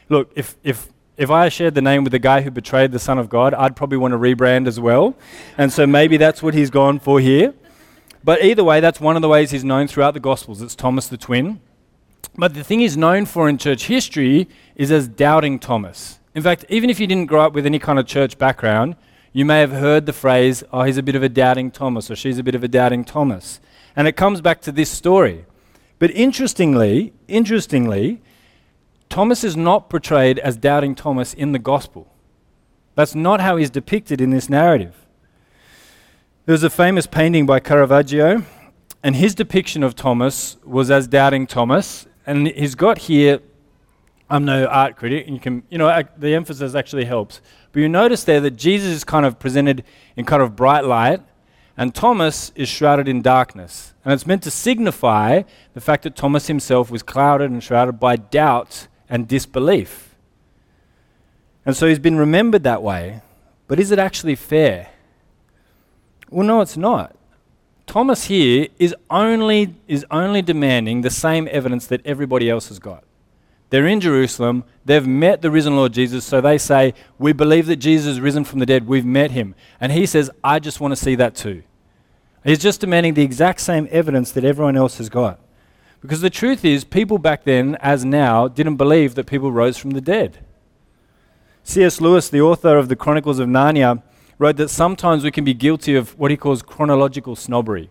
Look, 0.09 0.33
if, 0.35 0.57
if 0.65 0.89
if 1.19 1.31
I 1.31 1.51
shared 1.51 1.75
the 1.75 1.83
name 1.83 2.03
with 2.03 2.13
the 2.13 2.19
guy 2.19 2.41
who 2.41 2.51
betrayed 2.51 2.91
the 2.91 2.99
Son 2.99 3.19
of 3.19 3.29
God, 3.29 3.53
I'd 3.53 3.77
probably 3.77 3.99
want 3.99 4.13
to 4.13 4.19
rebrand 4.19 4.67
as 4.67 4.81
well. 4.81 5.15
And 5.59 5.71
so 5.71 5.87
maybe 5.87 6.17
that's 6.17 6.43
what 6.43 6.55
he's 6.55 6.71
gone 6.71 7.01
for 7.01 7.21
here. 7.21 7.53
But 8.25 8.43
either 8.43 8.65
way, 8.65 8.81
that's 8.81 8.99
one 8.99 9.15
of 9.15 9.21
the 9.21 9.29
ways 9.29 9.51
he's 9.51 9.63
known 9.63 9.89
throughout 9.89 10.15
the 10.15 10.21
Gospels. 10.21 10.63
It's 10.63 10.75
Thomas 10.75 11.09
the 11.09 11.19
twin. 11.19 11.61
But 12.39 12.55
the 12.55 12.65
thing 12.65 12.81
he's 12.81 12.97
known 12.97 13.27
for 13.27 13.47
in 13.47 13.59
church 13.59 13.89
history 13.89 14.49
is 14.75 14.91
as 14.91 15.07
doubting 15.07 15.59
Thomas. 15.59 16.19
In 16.35 16.43
fact, 16.43 16.65
even 16.71 16.89
if 16.89 16.99
you 16.99 17.07
didn't 17.07 17.27
grow 17.27 17.43
up 17.43 17.53
with 17.53 17.67
any 17.67 17.79
kind 17.79 17.99
of 17.99 18.07
church 18.07 18.39
background, 18.39 18.97
you 19.33 19.45
may 19.45 19.61
have 19.61 19.73
heard 19.73 20.07
the 20.07 20.13
phrase, 20.13 20.65
oh, 20.73 20.83
he's 20.83 20.97
a 20.97 21.03
bit 21.03 21.15
of 21.15 21.23
a 21.23 21.29
doubting 21.29 21.71
Thomas, 21.71 22.11
or 22.11 22.17
she's 22.17 22.39
a 22.39 22.43
bit 22.43 22.55
of 22.55 22.65
a 22.65 22.69
doubting 22.69 23.05
Thomas. 23.05 23.61
And 23.95 24.09
it 24.09 24.17
comes 24.17 24.41
back 24.41 24.61
to 24.63 24.73
this 24.73 24.91
story. 24.91 25.45
But 25.99 26.11
interestingly, 26.13 27.13
interestingly, 27.29 28.23
Thomas 29.09 29.45
is 29.45 29.57
not 29.57 29.91
portrayed 29.91 30.39
as 30.39 30.57
doubting 30.57 30.95
Thomas 30.95 31.35
in 31.35 31.53
the 31.53 31.59
gospel. 31.59 32.13
That's 32.95 33.15
not 33.15 33.41
how 33.41 33.57
he's 33.57 33.71
depicted 33.71 34.21
in 34.21 34.31
this 34.31 34.49
narrative. 34.49 34.95
There's 36.47 36.63
a 36.63 36.71
famous 36.71 37.07
painting 37.07 37.47
by 37.47 37.61
Caravaggio, 37.61 38.45
and 39.03 39.17
his 39.17 39.35
depiction 39.35 39.83
of 39.83 39.95
Thomas 39.95 40.57
was 40.65 40.91
as 40.91 41.07
doubting 41.07 41.47
Thomas. 41.47 42.07
And 42.27 42.49
he's 42.49 42.75
got 42.75 42.99
here, 42.99 43.41
I'm 44.29 44.45
no 44.45 44.67
art 44.67 44.97
critic, 44.97 45.27
and 45.27 45.35
you 45.35 45.41
can, 45.41 45.63
you 45.71 45.79
know, 45.79 46.03
the 46.17 46.35
emphasis 46.35 46.75
actually 46.75 47.05
helps. 47.05 47.41
But 47.73 47.81
you 47.81 47.89
notice 47.89 48.25
there 48.25 48.41
that 48.41 48.53
Jesus 48.53 48.89
is 48.89 49.05
kind 49.05 49.25
of 49.25 49.39
presented 49.39 49.85
in 50.17 50.25
kind 50.25 50.43
of 50.43 50.57
bright 50.57 50.85
light, 50.85 51.21
and 51.77 51.95
Thomas 51.95 52.53
is 52.55 52.69
shrouded 52.69 53.09
in 53.09 53.23
darkness. 53.23 53.95
And 54.05 54.13
it's 54.13 54.27
meant 54.27 54.43
to 54.43 54.51
signify 54.51 55.43
the 55.75 55.81
fact 55.81 56.03
that 56.03 56.17
Thomas 56.17 56.47
himself 56.47 56.91
was 56.91 57.03
clouded 57.03 57.51
and 57.51 57.63
shrouded 57.63 58.01
by 58.01 58.17
doubt 58.17 58.89
and 59.09 59.29
disbelief. 59.29 60.15
And 61.65 61.77
so 61.77 61.87
he's 61.87 61.99
been 61.99 62.17
remembered 62.17 62.65
that 62.65 62.83
way. 62.83 63.23
But 63.69 63.79
is 63.79 63.93
it 63.93 63.99
actually 63.99 64.35
fair? 64.35 64.91
Well, 66.29 66.47
no, 66.47 66.61
it's 66.61 66.77
not. 66.77 67.15
Thomas 67.87 68.25
here 68.25 68.69
is 68.79 68.95
only, 69.11 69.75
is 69.89 70.05
only 70.11 70.43
demanding 70.43 71.01
the 71.01 71.11
same 71.11 71.49
evidence 71.51 71.87
that 71.87 72.05
everybody 72.05 72.51
else 72.51 72.69
has 72.69 72.79
got. 72.79 73.05
They're 73.71 73.87
in 73.87 74.01
Jerusalem. 74.01 74.65
They've 74.85 75.07
met 75.07 75.43
the 75.43 75.51
risen 75.51 75.77
Lord 75.77 75.93
Jesus. 75.93 76.25
So 76.25 76.41
they 76.41 76.59
say, 76.59 76.93
We 77.19 77.33
believe 77.33 77.67
that 77.67 77.77
Jesus 77.77 78.13
is 78.13 78.21
risen 78.21 78.45
from 78.45 78.59
the 78.59 78.67
dead. 78.67 78.87
We've 78.87 79.07
met 79.07 79.31
him. 79.31 79.55
And 79.81 79.93
he 79.93 80.07
says, 80.07 80.31
I 80.45 80.59
just 80.59 80.81
want 80.81 80.93
to 80.93 80.97
see 80.97 81.15
that 81.15 81.35
too. 81.35 81.63
He's 82.45 82.59
just 82.59 82.81
demanding 82.81 83.15
the 83.15 83.23
exact 83.23 83.61
same 83.61 83.87
evidence 83.91 84.33
that 84.33 84.45
everyone 84.45 84.77
else 84.77 84.99
has 84.99 85.09
got. 85.09 85.39
Because 86.01 86.21
the 86.21 86.31
truth 86.31 86.65
is, 86.65 86.85
people 86.85 87.19
back 87.19 87.45
then, 87.45 87.77
as 87.77 88.05
now, 88.05 88.49
didn't 88.49 88.77
believe 88.77 89.15
that 89.15 89.27
people 89.27 89.53
rose 89.53 89.77
from 89.77 89.91
the 89.91 90.01
dead. 90.01 90.39
C.S. 91.63 92.01
Lewis, 92.01 92.31
the 92.31 92.41
author 92.41 92.79
of 92.79 92.89
the 92.89 92.97
Chronicles 92.97 93.39
of 93.39 93.49
Narnia, 93.49 94.03
wrote 94.39 94.57
that 94.57 94.71
sometimes 94.71 95.23
we 95.23 95.31
can 95.31 95.45
be 95.45 95.53
guilty 95.53 95.95
of 95.95 96.19
what 96.19 96.31
he 96.31 96.37
calls 96.37 96.63
chronological 96.63 97.37
snobbery. 97.37 97.91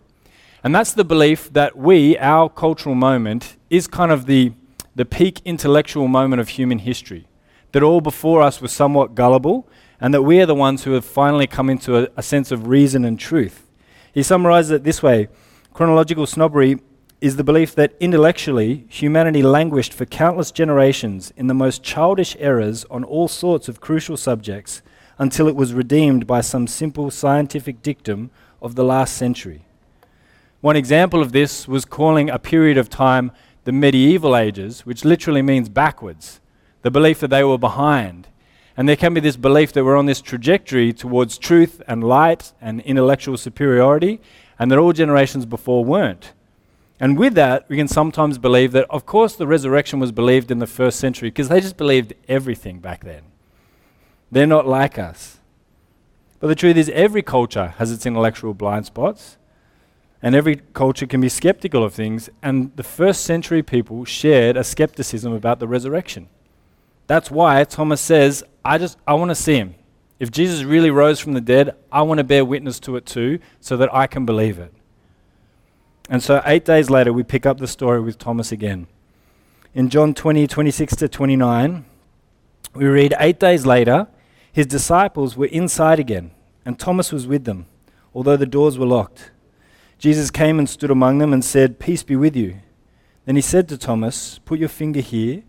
And 0.64 0.74
that's 0.74 0.92
the 0.92 1.04
belief 1.04 1.52
that 1.52 1.78
we, 1.78 2.18
our 2.18 2.48
cultural 2.48 2.96
moment, 2.96 3.56
is 3.70 3.86
kind 3.86 4.10
of 4.10 4.26
the 4.26 4.52
the 4.94 5.04
peak 5.04 5.40
intellectual 5.44 6.08
moment 6.08 6.40
of 6.40 6.50
human 6.50 6.80
history. 6.80 7.26
That 7.72 7.82
all 7.82 8.00
before 8.00 8.42
us 8.42 8.60
was 8.60 8.72
somewhat 8.72 9.14
gullible, 9.14 9.68
and 10.00 10.12
that 10.14 10.22
we 10.22 10.40
are 10.40 10.46
the 10.46 10.54
ones 10.54 10.84
who 10.84 10.92
have 10.92 11.04
finally 11.04 11.46
come 11.46 11.70
into 11.70 11.96
a, 11.96 12.08
a 12.16 12.22
sense 12.22 12.50
of 12.50 12.66
reason 12.66 13.04
and 13.04 13.18
truth. 13.18 13.68
He 14.12 14.22
summarizes 14.22 14.70
it 14.72 14.84
this 14.84 15.02
way 15.02 15.28
Chronological 15.72 16.26
snobbery 16.26 16.80
is 17.20 17.36
the 17.36 17.44
belief 17.44 17.74
that 17.74 17.94
intellectually 18.00 18.86
humanity 18.88 19.42
languished 19.42 19.92
for 19.92 20.06
countless 20.06 20.50
generations 20.50 21.32
in 21.36 21.46
the 21.46 21.54
most 21.54 21.82
childish 21.82 22.34
errors 22.38 22.84
on 22.90 23.04
all 23.04 23.28
sorts 23.28 23.68
of 23.68 23.80
crucial 23.80 24.16
subjects 24.16 24.82
until 25.18 25.46
it 25.46 25.54
was 25.54 25.74
redeemed 25.74 26.26
by 26.26 26.40
some 26.40 26.66
simple 26.66 27.10
scientific 27.10 27.82
dictum 27.82 28.30
of 28.62 28.74
the 28.74 28.84
last 28.84 29.16
century. 29.16 29.64
One 30.62 30.76
example 30.76 31.22
of 31.22 31.32
this 31.32 31.68
was 31.68 31.84
calling 31.84 32.30
a 32.30 32.38
period 32.38 32.78
of 32.78 32.88
time 32.88 33.32
the 33.64 33.72
medieval 33.72 34.36
ages, 34.36 34.86
which 34.86 35.04
literally 35.04 35.42
means 35.42 35.68
backwards, 35.68 36.40
the 36.82 36.90
belief 36.90 37.20
that 37.20 37.28
they 37.28 37.44
were 37.44 37.58
behind. 37.58 38.28
And 38.76 38.88
there 38.88 38.96
can 38.96 39.12
be 39.12 39.20
this 39.20 39.36
belief 39.36 39.72
that 39.72 39.84
we're 39.84 39.96
on 39.96 40.06
this 40.06 40.22
trajectory 40.22 40.92
towards 40.92 41.36
truth 41.36 41.82
and 41.86 42.02
light 42.02 42.52
and 42.60 42.80
intellectual 42.80 43.36
superiority, 43.36 44.20
and 44.58 44.70
that 44.70 44.78
all 44.78 44.92
generations 44.92 45.44
before 45.44 45.84
weren't. 45.84 46.32
And 46.98 47.18
with 47.18 47.34
that, 47.34 47.66
we 47.68 47.76
can 47.76 47.88
sometimes 47.88 48.36
believe 48.36 48.72
that, 48.72 48.86
of 48.90 49.06
course, 49.06 49.34
the 49.34 49.46
resurrection 49.46 50.00
was 50.00 50.12
believed 50.12 50.50
in 50.50 50.58
the 50.58 50.66
first 50.66 51.00
century 51.00 51.28
because 51.30 51.48
they 51.48 51.60
just 51.60 51.78
believed 51.78 52.12
everything 52.28 52.78
back 52.78 53.04
then. 53.04 53.22
They're 54.30 54.46
not 54.46 54.66
like 54.66 54.98
us. 54.98 55.38
But 56.40 56.48
the 56.48 56.54
truth 56.54 56.76
is, 56.76 56.90
every 56.90 57.22
culture 57.22 57.74
has 57.78 57.90
its 57.90 58.06
intellectual 58.06 58.54
blind 58.54 58.86
spots. 58.86 59.38
And 60.22 60.34
every 60.34 60.56
culture 60.74 61.06
can 61.06 61.20
be 61.20 61.30
skeptical 61.30 61.82
of 61.82 61.94
things, 61.94 62.28
and 62.42 62.76
the 62.76 62.82
first 62.82 63.24
century 63.24 63.62
people 63.62 64.04
shared 64.04 64.56
a 64.56 64.64
skepticism 64.64 65.32
about 65.32 65.60
the 65.60 65.68
resurrection. 65.68 66.28
That's 67.06 67.30
why 67.30 67.64
Thomas 67.64 68.00
says, 68.00 68.44
I 68.64 68.78
just 68.78 68.98
I 69.06 69.14
want 69.14 69.30
to 69.30 69.34
see 69.34 69.56
him. 69.56 69.74
If 70.18 70.30
Jesus 70.30 70.62
really 70.62 70.90
rose 70.90 71.18
from 71.18 71.32
the 71.32 71.40
dead, 71.40 71.74
I 71.90 72.02
want 72.02 72.18
to 72.18 72.24
bear 72.24 72.44
witness 72.44 72.78
to 72.80 72.96
it 72.96 73.06
too, 73.06 73.38
so 73.60 73.76
that 73.78 73.92
I 73.94 74.06
can 74.06 74.26
believe 74.26 74.58
it. 74.58 74.72
And 76.10 76.22
so 76.22 76.42
eight 76.44 76.64
days 76.64 76.90
later, 76.90 77.12
we 77.12 77.22
pick 77.22 77.46
up 77.46 77.58
the 77.58 77.66
story 77.66 78.00
with 78.00 78.18
Thomas 78.18 78.52
again. 78.52 78.86
In 79.74 79.88
John 79.88 80.12
20, 80.12 80.46
26 80.46 80.96
to 80.96 81.08
29, 81.08 81.84
we 82.74 82.84
read, 82.84 83.14
Eight 83.18 83.40
days 83.40 83.64
later, 83.64 84.08
his 84.52 84.66
disciples 84.66 85.36
were 85.36 85.46
inside 85.46 85.98
again, 85.98 86.32
and 86.66 86.78
Thomas 86.78 87.12
was 87.12 87.26
with 87.26 87.44
them, 87.44 87.66
although 88.14 88.36
the 88.36 88.46
doors 88.46 88.78
were 88.78 88.86
locked. 88.86 89.30
Jesus 90.00 90.30
came 90.30 90.58
and 90.58 90.66
stood 90.66 90.90
among 90.90 91.18
them 91.18 91.34
and 91.34 91.44
said, 91.44 91.78
Peace 91.78 92.02
be 92.02 92.16
with 92.16 92.34
you. 92.34 92.56
Then 93.26 93.36
he 93.36 93.42
said 93.42 93.68
to 93.68 93.76
Thomas, 93.76 94.40
Put 94.46 94.58
your 94.58 94.70
finger 94.70 95.00
here 95.00 95.42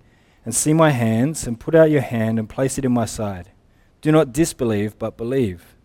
and 0.43 0.53
see 0.53 0.73
my 0.73 0.89
hands, 0.89 1.47
and 1.47 1.57
put 1.57 1.73
out 1.73 1.89
your 1.89 2.01
hand 2.01 2.37
and 2.37 2.49
place 2.49 2.77
it 2.77 2.83
in 2.83 2.91
my 2.91 3.05
side. 3.05 3.51
Do 4.01 4.11
not 4.11 4.33
disbelieve, 4.33 4.99
but 4.99 5.15
believe. 5.15 5.77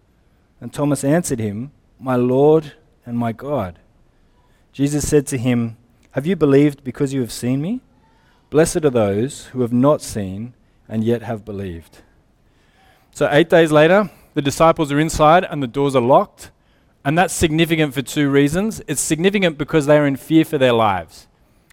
And 0.60 0.72
Thomas 0.72 1.04
answered 1.04 1.38
him, 1.38 1.70
My 2.00 2.16
Lord 2.16 2.72
and 3.04 3.16
my 3.16 3.30
God. 3.30 3.78
Jesus 4.72 5.08
said 5.08 5.28
to 5.28 5.38
him, 5.38 5.76
Have 6.10 6.26
you 6.26 6.34
believed 6.34 6.82
because 6.82 7.14
you 7.14 7.20
have 7.20 7.32
seen 7.32 7.62
me? 7.62 7.82
Blessed 8.50 8.84
are 8.84 8.90
those 8.90 9.46
who 9.46 9.60
have 9.60 9.72
not 9.72 10.02
seen 10.02 10.54
and 10.88 11.04
yet 11.04 11.22
have 11.22 11.44
believed. 11.44 11.98
So, 13.12 13.28
eight 13.30 13.48
days 13.48 13.70
later, 13.70 14.10
the 14.34 14.42
disciples 14.42 14.90
are 14.90 14.98
inside 14.98 15.44
and 15.44 15.62
the 15.62 15.68
doors 15.68 15.94
are 15.94 16.02
locked. 16.02 16.50
And 17.06 17.16
that's 17.16 17.32
significant 17.32 17.94
for 17.94 18.02
two 18.02 18.28
reasons. 18.28 18.82
It's 18.88 19.00
significant 19.00 19.56
because 19.58 19.86
they 19.86 19.96
are 19.96 20.08
in 20.08 20.16
fear 20.16 20.44
for 20.44 20.58
their 20.58 20.72
lives. 20.72 21.28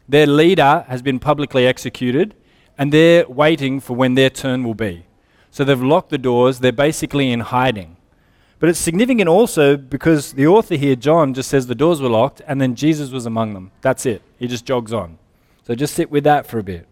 Their 0.07 0.27
leader 0.27 0.85
has 0.87 1.01
been 1.01 1.17
publicly 1.17 1.65
executed, 1.65 2.35
and 2.77 2.93
they're 2.93 3.27
waiting 3.27 3.79
for 3.79 3.95
when 3.95 4.13
their 4.13 4.29
turn 4.29 4.63
will 4.63 4.75
be. 4.75 5.07
So 5.49 5.63
they've 5.63 5.81
locked 5.81 6.11
the 6.11 6.19
doors, 6.19 6.59
they're 6.59 6.71
basically 6.71 7.31
in 7.31 7.39
hiding. 7.39 7.97
But 8.59 8.69
it's 8.69 8.77
significant 8.77 9.27
also 9.27 9.75
because 9.75 10.33
the 10.33 10.45
author 10.45 10.75
here, 10.75 10.95
John, 10.95 11.33
just 11.33 11.49
says 11.49 11.65
the 11.65 11.73
doors 11.73 11.99
were 11.99 12.09
locked 12.09 12.43
and 12.47 12.61
then 12.61 12.75
Jesus 12.75 13.09
was 13.09 13.25
among 13.25 13.55
them. 13.55 13.71
That's 13.81 14.05
it. 14.05 14.21
He 14.37 14.47
just 14.47 14.65
jogs 14.65 14.93
on. 14.93 15.17
So 15.65 15.73
just 15.73 15.95
sit 15.95 16.11
with 16.11 16.25
that 16.25 16.45
for 16.45 16.59
a 16.59 16.63
bit. 16.63 16.85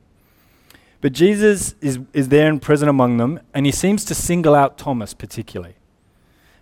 But 1.00 1.14
Jesus 1.14 1.76
is, 1.80 2.00
is 2.12 2.30
there 2.30 2.50
and 2.50 2.60
present 2.60 2.90
among 2.90 3.18
them, 3.18 3.40
and 3.54 3.68
he 3.68 3.72
seems 3.72 4.04
to 4.06 4.16
single 4.16 4.56
out 4.56 4.80
Thomas 4.80 5.14
particularly. 5.14 5.76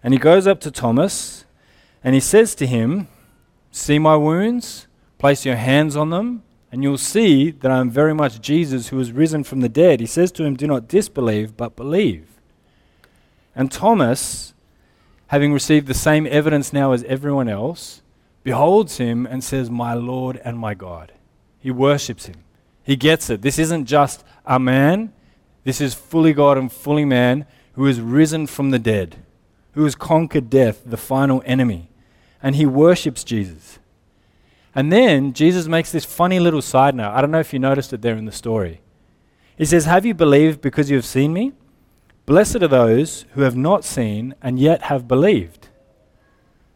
And 0.03 0.13
he 0.13 0.19
goes 0.19 0.45
up 0.45 0.59
to 0.61 0.71
Thomas 0.71 1.45
and 2.03 2.13
he 2.13 2.21
says 2.21 2.55
to 2.55 2.67
him, 2.67 3.07
See 3.71 3.99
my 3.99 4.15
wounds, 4.15 4.87
place 5.17 5.45
your 5.45 5.57
hands 5.57 5.95
on 5.95 6.09
them, 6.09 6.43
and 6.71 6.83
you'll 6.83 6.97
see 6.97 7.51
that 7.51 7.71
I 7.71 7.79
am 7.79 7.89
very 7.89 8.13
much 8.13 8.41
Jesus 8.41 8.87
who 8.87 8.99
is 8.99 9.11
risen 9.11 9.43
from 9.43 9.61
the 9.61 9.69
dead. 9.69 9.99
He 9.99 10.05
says 10.05 10.31
to 10.33 10.43
him, 10.43 10.55
Do 10.55 10.67
not 10.67 10.87
disbelieve, 10.87 11.57
but 11.57 11.75
believe. 11.75 12.27
And 13.55 13.71
Thomas, 13.71 14.53
having 15.27 15.51
received 15.51 15.87
the 15.87 15.93
same 15.93 16.25
evidence 16.27 16.71
now 16.71 16.91
as 16.91 17.03
everyone 17.03 17.49
else, 17.49 18.01
beholds 18.43 18.97
him 18.97 19.25
and 19.25 19.43
says, 19.43 19.69
My 19.69 19.93
Lord 19.93 20.39
and 20.43 20.57
my 20.57 20.73
God. 20.73 21.11
He 21.59 21.71
worships 21.71 22.27
him. 22.27 22.43
He 22.83 22.95
gets 22.95 23.29
it. 23.29 23.41
This 23.41 23.59
isn't 23.59 23.85
just 23.85 24.23
a 24.45 24.59
man, 24.59 25.11
this 25.63 25.81
is 25.81 25.93
fully 25.93 26.33
God 26.33 26.57
and 26.57 26.71
fully 26.71 27.05
man 27.05 27.45
who 27.73 27.85
is 27.85 27.99
risen 27.99 28.47
from 28.47 28.71
the 28.71 28.79
dead, 28.79 29.17
who 29.73 29.83
has 29.83 29.95
conquered 29.95 30.49
death, 30.49 30.81
the 30.85 30.97
final 30.97 31.43
enemy 31.45 31.88
and 32.41 32.55
he 32.55 32.65
worships 32.65 33.23
Jesus. 33.23 33.79
And 34.75 34.91
then 34.91 35.33
Jesus 35.33 35.67
makes 35.67 35.91
this 35.91 36.05
funny 36.05 36.39
little 36.39 36.61
side 36.61 36.95
note. 36.95 37.11
I 37.11 37.21
don't 37.21 37.31
know 37.31 37.39
if 37.39 37.53
you 37.53 37.59
noticed 37.59 37.91
it 37.93 38.01
there 38.01 38.15
in 38.15 38.25
the 38.25 38.31
story. 38.31 38.81
He 39.57 39.65
says, 39.65 39.85
Have 39.85 40.05
you 40.05 40.13
believed 40.13 40.61
because 40.61 40.89
you 40.89 40.95
have 40.95 41.05
seen 41.05 41.33
me? 41.33 41.53
Blessed 42.25 42.57
are 42.57 42.67
those 42.67 43.25
who 43.33 43.41
have 43.41 43.57
not 43.57 43.83
seen 43.83 44.35
and 44.41 44.59
yet 44.59 44.83
have 44.83 45.07
believed. 45.07 45.69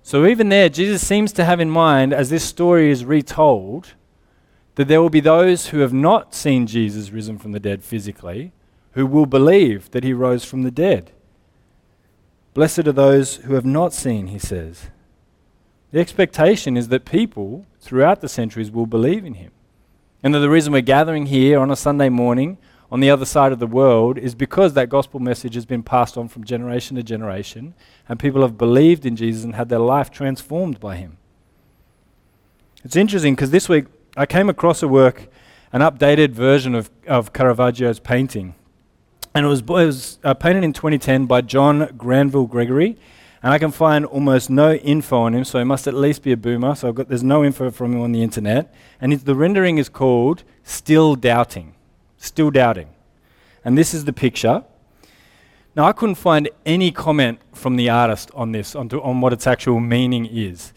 So, 0.01 0.25
even 0.25 0.49
there, 0.49 0.67
Jesus 0.67 1.05
seems 1.05 1.31
to 1.33 1.45
have 1.45 1.61
in 1.61 1.69
mind, 1.69 2.11
as 2.11 2.29
this 2.29 2.43
story 2.43 2.91
is 2.91 3.05
retold, 3.05 3.93
that 4.75 4.87
there 4.87 5.01
will 5.01 5.09
be 5.09 5.21
those 5.21 5.67
who 5.67 5.79
have 5.79 5.93
not 5.93 6.33
seen 6.33 6.67
Jesus 6.67 7.11
risen 7.11 7.37
from 7.37 7.53
the 7.53 7.59
dead 7.59 7.83
physically, 7.83 8.51
who 8.93 9.05
will 9.05 9.25
believe 9.25 9.91
that 9.91 10.03
he 10.03 10.11
rose 10.11 10.43
from 10.43 10.63
the 10.63 10.71
dead. 10.71 11.11
Blessed 12.53 12.87
are 12.87 12.91
those 12.91 13.37
who 13.37 13.53
have 13.53 13.65
not 13.65 13.93
seen, 13.93 14.27
he 14.27 14.39
says. 14.39 14.89
The 15.93 15.99
expectation 15.99 16.75
is 16.75 16.87
that 16.87 17.05
people 17.05 17.67
throughout 17.79 18.19
the 18.19 18.27
centuries 18.27 18.71
will 18.71 18.87
believe 18.87 19.23
in 19.25 19.35
him. 19.35 19.51
And 20.23 20.33
that 20.33 20.39
the 20.39 20.49
reason 20.49 20.73
we're 20.73 20.81
gathering 20.81 21.27
here 21.27 21.59
on 21.59 21.69
a 21.69 21.75
Sunday 21.75 22.09
morning 22.09 22.57
on 22.91 22.99
the 22.99 23.11
other 23.11 23.25
side 23.25 23.51
of 23.51 23.59
the 23.59 23.67
world 23.67 24.17
is 24.17 24.33
because 24.33 24.73
that 24.73 24.89
gospel 24.89 25.19
message 25.19 25.53
has 25.53 25.67
been 25.67 25.83
passed 25.83 26.17
on 26.17 26.29
from 26.29 26.45
generation 26.45 26.95
to 26.95 27.03
generation, 27.03 27.75
and 28.09 28.19
people 28.19 28.41
have 28.41 28.57
believed 28.57 29.05
in 29.05 29.15
Jesus 29.15 29.43
and 29.43 29.53
had 29.53 29.69
their 29.69 29.77
life 29.77 30.09
transformed 30.09 30.79
by 30.79 30.95
him. 30.95 31.17
It's 32.83 32.95
interesting 32.95 33.35
because 33.35 33.51
this 33.51 33.69
week 33.69 33.85
I 34.17 34.25
came 34.25 34.49
across 34.49 34.81
a 34.81 34.87
work, 34.87 35.27
an 35.71 35.81
updated 35.81 36.31
version 36.31 36.73
of, 36.73 36.89
of 37.05 37.33
Caravaggio's 37.33 37.99
painting. 37.99 38.55
And 39.35 39.45
it 39.45 39.49
was, 39.49 39.59
it 39.59 39.69
was 39.69 40.17
uh, 40.23 40.33
painted 40.33 40.63
in 40.63 40.73
2010 40.73 41.27
by 41.27 41.41
John 41.41 41.93
Granville 41.95 42.47
Gregory. 42.47 42.97
And 43.43 43.51
I 43.51 43.59
can 43.59 43.71
find 43.71 44.05
almost 44.05 44.49
no 44.49 44.73
info 44.73 45.23
on 45.23 45.35
him, 45.35 45.43
so 45.43 45.59
he 45.59 45.65
must 45.65 45.85
at 45.85 45.93
least 45.93 46.23
be 46.23 46.31
a 46.31 46.37
boomer. 46.37 46.75
So 46.75 46.93
got, 46.93 47.09
there's 47.09 47.25
no 47.25 47.43
info 47.43 47.69
from 47.71 47.91
him 47.91 47.99
on 47.99 48.13
the 48.13 48.23
internet. 48.23 48.73
And 49.01 49.11
the 49.11 49.35
rendering 49.35 49.77
is 49.77 49.89
called 49.89 50.43
Still 50.63 51.15
Doubting. 51.15 51.75
Still 52.17 52.51
Doubting. 52.51 52.87
And 53.65 53.77
this 53.77 53.93
is 53.93 54.05
the 54.05 54.13
picture. 54.13 54.63
Now, 55.75 55.83
I 55.83 55.91
couldn't 55.91 56.15
find 56.15 56.49
any 56.65 56.89
comment 56.89 57.39
from 57.53 57.75
the 57.75 57.89
artist 57.89 58.31
on 58.33 58.53
this, 58.53 58.75
on, 58.75 58.87
to, 58.89 59.01
on 59.01 59.19
what 59.19 59.33
its 59.33 59.45
actual 59.45 59.81
meaning 59.81 60.25
is. 60.25 60.71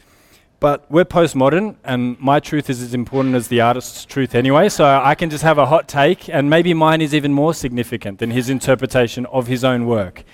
But 0.58 0.90
we're 0.90 1.04
postmodern, 1.04 1.76
and 1.85 2.18
my 2.18 2.40
truth 2.40 2.68
is 2.68 2.82
as 2.82 2.94
important 2.94 3.37
as 3.37 3.46
the 3.46 3.61
artist's 3.61 4.04
truth 4.04 4.35
anyway, 4.35 4.70
so 4.70 4.87
I 4.87 5.14
can 5.14 5.30
just 5.30 5.44
have 5.44 5.58
a 5.58 5.66
hot 5.66 5.87
take, 5.87 6.30
and 6.30 6.50
maybe 6.50 6.75
mine 6.75 7.02
is 7.02 7.14
even 7.14 7.32
more 7.32 7.54
significant 7.54 8.18
than 8.18 8.30
his 8.30 8.49
interpretation 8.49 9.26
of 9.26 9.46
his 9.46 9.62
own 9.62 9.87
work. 9.87 10.25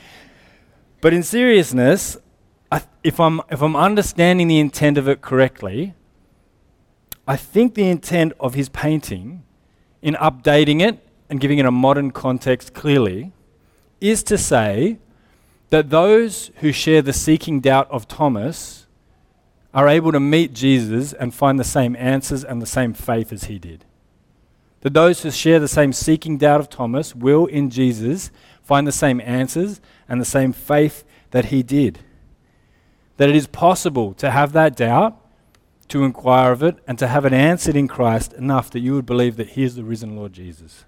But 1.02 1.12
in 1.12 1.24
seriousness, 1.24 2.16
if, 3.02 3.18
I'm, 3.18 3.40
if 3.50 3.60
I'm 3.60 3.74
understanding 3.74 4.46
the 4.46 4.60
intent 4.60 4.96
of 4.96 5.08
it 5.08 5.20
correctly, 5.20 5.94
I 7.26 7.36
think 7.36 7.74
the 7.74 7.88
intent 7.88 8.32
of 8.38 8.54
his 8.54 8.68
painting, 8.68 9.42
in 10.00 10.14
updating 10.14 10.80
it 10.80 11.04
and 11.28 11.40
giving 11.40 11.58
it 11.58 11.66
a 11.66 11.72
modern 11.72 12.12
context 12.12 12.72
clearly, 12.72 13.32
is 14.00 14.22
to 14.22 14.38
say 14.38 14.98
that 15.70 15.90
those 15.90 16.52
who 16.56 16.70
share 16.70 17.02
the 17.02 17.12
seeking 17.12 17.60
doubt 17.60 17.90
of 17.90 18.06
Thomas 18.06 18.86
are 19.74 19.88
able 19.88 20.12
to 20.12 20.20
meet 20.20 20.52
Jesus 20.52 21.12
and 21.12 21.34
find 21.34 21.58
the 21.58 21.64
same 21.64 21.96
answers 21.96 22.44
and 22.44 22.62
the 22.62 22.66
same 22.66 22.94
faith 22.94 23.32
as 23.32 23.44
he 23.44 23.58
did. 23.58 23.84
That 24.82 24.94
those 24.94 25.22
who 25.22 25.30
share 25.30 25.58
the 25.58 25.68
same 25.68 25.92
seeking 25.92 26.38
doubt 26.38 26.60
of 26.60 26.68
Thomas 26.68 27.14
will, 27.14 27.46
in 27.46 27.70
Jesus, 27.70 28.30
find 28.62 28.86
the 28.86 28.92
same 28.92 29.20
answers 29.20 29.80
and 30.08 30.20
the 30.20 30.24
same 30.24 30.52
faith 30.52 31.04
that 31.30 31.46
he 31.46 31.62
did. 31.62 32.00
That 33.16 33.28
it 33.28 33.36
is 33.36 33.46
possible 33.46 34.12
to 34.14 34.30
have 34.30 34.52
that 34.52 34.76
doubt, 34.76 35.18
to 35.88 36.04
inquire 36.04 36.52
of 36.52 36.62
it, 36.62 36.78
and 36.86 36.98
to 36.98 37.06
have 37.06 37.24
it 37.24 37.32
answered 37.32 37.76
in 37.76 37.86
Christ 37.86 38.32
enough 38.32 38.70
that 38.70 38.80
you 38.80 38.94
would 38.94 39.06
believe 39.06 39.36
that 39.36 39.50
he 39.50 39.62
is 39.62 39.76
the 39.76 39.84
risen 39.84 40.16
Lord 40.16 40.32
Jesus. 40.32 40.84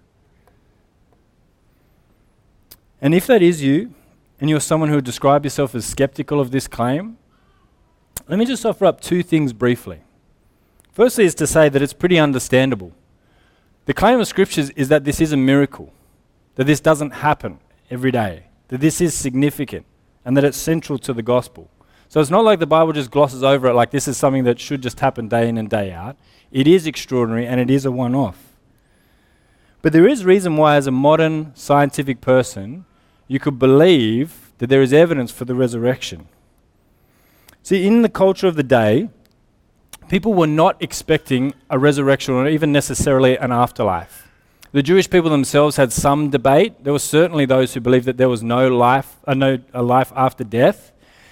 And 3.00 3.14
if 3.14 3.26
that 3.26 3.42
is 3.42 3.62
you, 3.62 3.94
and 4.40 4.50
you're 4.50 4.60
someone 4.60 4.88
who 4.88 4.96
would 4.96 5.04
describe 5.04 5.44
yourself 5.44 5.74
as 5.74 5.86
skeptical 5.86 6.40
of 6.40 6.50
this 6.50 6.66
claim, 6.66 7.16
let 8.26 8.38
me 8.38 8.44
just 8.44 8.64
offer 8.64 8.86
up 8.86 9.00
two 9.00 9.22
things 9.22 9.52
briefly. 9.52 10.00
Firstly, 10.92 11.24
is 11.24 11.34
to 11.36 11.46
say 11.46 11.68
that 11.68 11.82
it's 11.82 11.92
pretty 11.92 12.18
understandable. 12.18 12.92
The 13.86 13.94
claim 13.94 14.18
of 14.18 14.26
Scriptures 14.26 14.70
is 14.70 14.88
that 14.88 15.04
this 15.04 15.20
is 15.20 15.32
a 15.32 15.36
miracle, 15.36 15.92
that 16.54 16.66
this 16.66 16.80
doesn't 16.80 17.10
happen 17.10 17.58
every 17.90 18.10
day, 18.10 18.46
that 18.68 18.80
this 18.80 19.00
is 19.00 19.14
significant, 19.14 19.84
and 20.24 20.36
that 20.36 20.44
it's 20.44 20.56
central 20.56 20.98
to 21.00 21.12
the 21.12 21.22
gospel. 21.22 21.70
So 22.08 22.20
it's 22.20 22.30
not 22.30 22.44
like 22.44 22.60
the 22.60 22.66
Bible 22.66 22.92
just 22.92 23.10
glosses 23.10 23.42
over 23.42 23.68
it 23.68 23.74
like 23.74 23.90
this 23.90 24.08
is 24.08 24.16
something 24.16 24.44
that 24.44 24.60
should 24.60 24.82
just 24.82 25.00
happen 25.00 25.28
day 25.28 25.48
in 25.48 25.58
and 25.58 25.68
day 25.68 25.92
out. 25.92 26.16
It 26.50 26.66
is 26.66 26.86
extraordinary 26.86 27.46
and 27.46 27.60
it 27.60 27.70
is 27.70 27.84
a 27.84 27.90
one 27.90 28.14
off. 28.14 28.38
But 29.82 29.92
there 29.92 30.08
is 30.08 30.24
reason 30.24 30.56
why, 30.56 30.76
as 30.76 30.86
a 30.86 30.90
modern 30.90 31.54
scientific 31.54 32.20
person, 32.20 32.86
you 33.28 33.38
could 33.38 33.58
believe 33.58 34.52
that 34.58 34.68
there 34.68 34.80
is 34.80 34.92
evidence 34.92 35.30
for 35.30 35.44
the 35.44 35.54
resurrection. 35.54 36.28
See, 37.62 37.86
in 37.86 38.02
the 38.02 38.08
culture 38.08 38.46
of 38.46 38.56
the 38.56 38.62
day, 38.62 39.10
people 40.08 40.34
were 40.34 40.46
not 40.46 40.82
expecting 40.82 41.54
a 41.70 41.78
resurrection 41.78 42.34
or 42.34 42.48
even 42.48 42.72
necessarily 42.72 43.36
an 43.36 43.52
afterlife. 43.52 44.28
The 44.72 44.82
Jewish 44.82 45.08
people 45.08 45.30
themselves 45.30 45.76
had 45.76 45.92
some 45.92 46.30
debate. 46.30 46.82
There 46.82 46.92
were 46.92 46.98
certainly 46.98 47.46
those 47.46 47.74
who 47.74 47.80
believed 47.80 48.06
that 48.06 48.16
there 48.16 48.28
was 48.28 48.42
no 48.42 48.68
life, 48.68 49.16
uh, 49.26 49.34
no 49.34 49.58
a 49.72 49.82
life 49.82 50.12
after 50.16 50.42
death, 50.42 50.90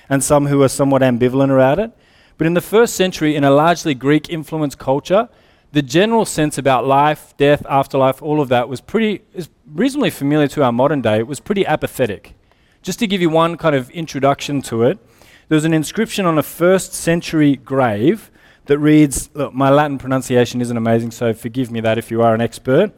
and 0.09 0.23
some 0.23 0.47
who 0.47 0.59
were 0.59 0.69
somewhat 0.69 1.03
ambivalent 1.03 1.53
about 1.53 1.79
it. 1.79 1.91
But 2.39 2.47
in 2.47 2.55
the 2.55 2.61
first 2.61 2.95
century, 2.95 3.35
in 3.35 3.45
a 3.45 3.51
largely 3.51 3.95
Greek 3.95 4.31
influenced 4.31 4.79
culture, 4.79 5.29
the 5.73 5.83
general 5.83 6.25
sense 6.25 6.59
about 6.59 6.87
life, 6.87 7.35
death, 7.37 7.65
afterlife, 7.69 8.23
all 8.23 8.41
of 8.41 8.49
that 8.51 8.69
was 8.69 8.81
pretty 8.81 9.23
is 9.35 9.49
reasonably 9.67 10.11
familiar 10.11 10.49
to 10.49 10.63
our 10.63 10.73
modern 10.73 11.01
day. 11.01 11.19
It 11.19 11.27
was 11.27 11.41
pretty 11.41 11.67
apathetic. 11.67 12.35
Just 12.83 12.99
to 12.99 13.07
give 13.07 13.21
you 13.21 13.31
one 13.31 13.57
kind 13.57 13.75
of 13.75 13.91
introduction 13.91 14.61
to 14.63 14.83
it, 14.83 14.99
there 15.49 15.57
was 15.57 15.65
an 15.65 15.73
inscription 15.75 16.27
on 16.27 16.39
a 16.39 16.43
first 16.43 16.93
century 16.93 17.57
grave 17.57 18.31
that 18.67 18.79
reads, 18.79 19.31
look, 19.35 19.53
my 19.53 19.71
Latin 19.71 19.99
pronunciation 19.99 20.61
isn't 20.61 20.77
amazing, 20.77 21.11
so 21.11 21.33
forgive 21.35 21.71
me 21.71 21.81
that 21.81 21.99
if 21.99 22.11
you 22.11 22.23
are 22.23 22.35
an 22.35 22.41
expert 22.41 22.93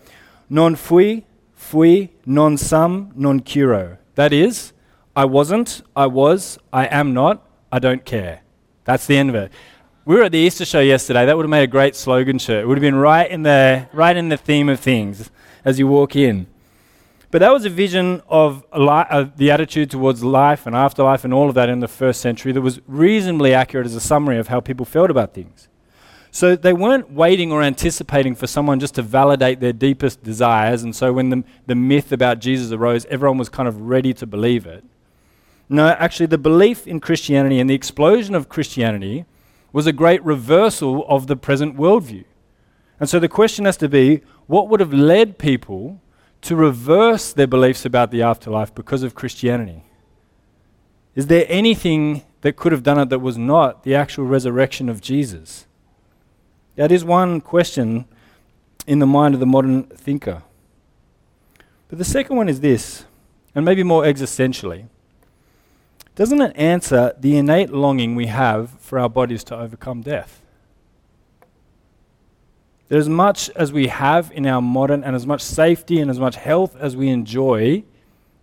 non 0.48 0.76
fui, 0.76 1.24
fui, 1.54 2.10
non 2.26 2.56
sum, 2.56 3.12
non 3.14 3.40
curo. 3.40 3.98
That 4.14 4.32
is, 4.32 4.72
I 5.16 5.24
wasn't, 5.24 5.82
I 5.96 6.06
was, 6.06 6.58
I 6.72 6.86
am 6.86 7.14
not, 7.14 7.46
I 7.72 7.78
don't 7.78 8.04
care. 8.04 8.42
That's 8.84 9.06
the 9.06 9.16
end 9.16 9.30
of 9.30 9.34
it. 9.34 9.52
We 10.04 10.16
were 10.16 10.24
at 10.24 10.32
the 10.32 10.38
Easter 10.38 10.64
show 10.64 10.80
yesterday. 10.80 11.24
That 11.24 11.36
would 11.36 11.44
have 11.44 11.50
made 11.50 11.62
a 11.62 11.68
great 11.68 11.96
slogan 11.96 12.38
shirt. 12.38 12.64
It 12.64 12.66
would 12.66 12.76
have 12.76 12.82
been 12.82 12.96
right 12.96 13.30
in 13.30 13.42
the, 13.42 13.88
right 13.92 14.16
in 14.16 14.28
the 14.28 14.36
theme 14.36 14.68
of 14.68 14.78
things 14.78 15.30
as 15.64 15.78
you 15.78 15.86
walk 15.86 16.14
in. 16.14 16.46
But 17.34 17.40
that 17.40 17.52
was 17.52 17.64
a 17.64 17.68
vision 17.68 18.22
of 18.28 18.64
li- 18.72 18.86
uh, 19.10 19.26
the 19.36 19.50
attitude 19.50 19.90
towards 19.90 20.22
life 20.22 20.68
and 20.68 20.76
afterlife 20.76 21.24
and 21.24 21.34
all 21.34 21.48
of 21.48 21.56
that 21.56 21.68
in 21.68 21.80
the 21.80 21.88
first 21.88 22.20
century 22.20 22.52
that 22.52 22.60
was 22.60 22.80
reasonably 22.86 23.52
accurate 23.52 23.86
as 23.86 23.96
a 23.96 24.00
summary 24.00 24.38
of 24.38 24.46
how 24.46 24.60
people 24.60 24.86
felt 24.86 25.10
about 25.10 25.34
things. 25.34 25.66
So 26.30 26.54
they 26.54 26.72
weren't 26.72 27.10
waiting 27.10 27.50
or 27.50 27.60
anticipating 27.60 28.36
for 28.36 28.46
someone 28.46 28.78
just 28.78 28.94
to 28.94 29.02
validate 29.02 29.58
their 29.58 29.72
deepest 29.72 30.22
desires. 30.22 30.84
And 30.84 30.94
so 30.94 31.12
when 31.12 31.30
the, 31.30 31.42
the 31.66 31.74
myth 31.74 32.12
about 32.12 32.38
Jesus 32.38 32.70
arose, 32.70 33.04
everyone 33.06 33.38
was 33.38 33.48
kind 33.48 33.66
of 33.68 33.80
ready 33.80 34.14
to 34.14 34.28
believe 34.28 34.64
it. 34.64 34.84
No, 35.68 35.88
actually, 35.88 36.26
the 36.26 36.38
belief 36.38 36.86
in 36.86 37.00
Christianity 37.00 37.58
and 37.58 37.68
the 37.68 37.74
explosion 37.74 38.36
of 38.36 38.48
Christianity 38.48 39.24
was 39.72 39.88
a 39.88 39.92
great 39.92 40.22
reversal 40.24 41.04
of 41.08 41.26
the 41.26 41.34
present 41.34 41.76
worldview. 41.76 42.26
And 43.00 43.08
so 43.08 43.18
the 43.18 43.28
question 43.28 43.64
has 43.64 43.76
to 43.78 43.88
be 43.88 44.20
what 44.46 44.68
would 44.68 44.78
have 44.78 44.92
led 44.92 45.36
people 45.36 46.00
to 46.44 46.56
reverse 46.56 47.32
their 47.32 47.46
beliefs 47.46 47.84
about 47.84 48.10
the 48.10 48.22
afterlife 48.22 48.74
because 48.74 49.02
of 49.02 49.14
Christianity? 49.14 49.82
Is 51.14 51.28
there 51.28 51.46
anything 51.48 52.22
that 52.42 52.56
could 52.56 52.72
have 52.72 52.82
done 52.82 52.98
it 52.98 53.08
that 53.08 53.20
was 53.20 53.38
not 53.38 53.82
the 53.82 53.94
actual 53.94 54.26
resurrection 54.26 54.88
of 54.88 55.00
Jesus? 55.00 55.66
That 56.76 56.92
is 56.92 57.04
one 57.04 57.40
question 57.40 58.06
in 58.86 58.98
the 58.98 59.06
mind 59.06 59.34
of 59.34 59.40
the 59.40 59.46
modern 59.46 59.84
thinker. 59.84 60.42
But 61.88 61.98
the 61.98 62.04
second 62.04 62.36
one 62.36 62.48
is 62.48 62.60
this, 62.60 63.04
and 63.54 63.64
maybe 63.64 63.82
more 63.82 64.02
existentially. 64.02 64.88
Doesn't 66.14 66.42
it 66.42 66.56
answer 66.56 67.14
the 67.18 67.36
innate 67.38 67.70
longing 67.70 68.14
we 68.14 68.26
have 68.26 68.70
for 68.80 68.98
our 68.98 69.08
bodies 69.08 69.44
to 69.44 69.56
overcome 69.56 70.02
death? 70.02 70.42
That 72.94 73.00
as 73.00 73.08
much 73.08 73.50
as 73.56 73.72
we 73.72 73.88
have 73.88 74.30
in 74.30 74.46
our 74.46 74.62
modern, 74.62 75.02
and 75.02 75.16
as 75.16 75.26
much 75.26 75.40
safety 75.42 75.98
and 75.98 76.08
as 76.08 76.20
much 76.20 76.36
health 76.36 76.76
as 76.76 76.96
we 76.96 77.08
enjoy 77.08 77.82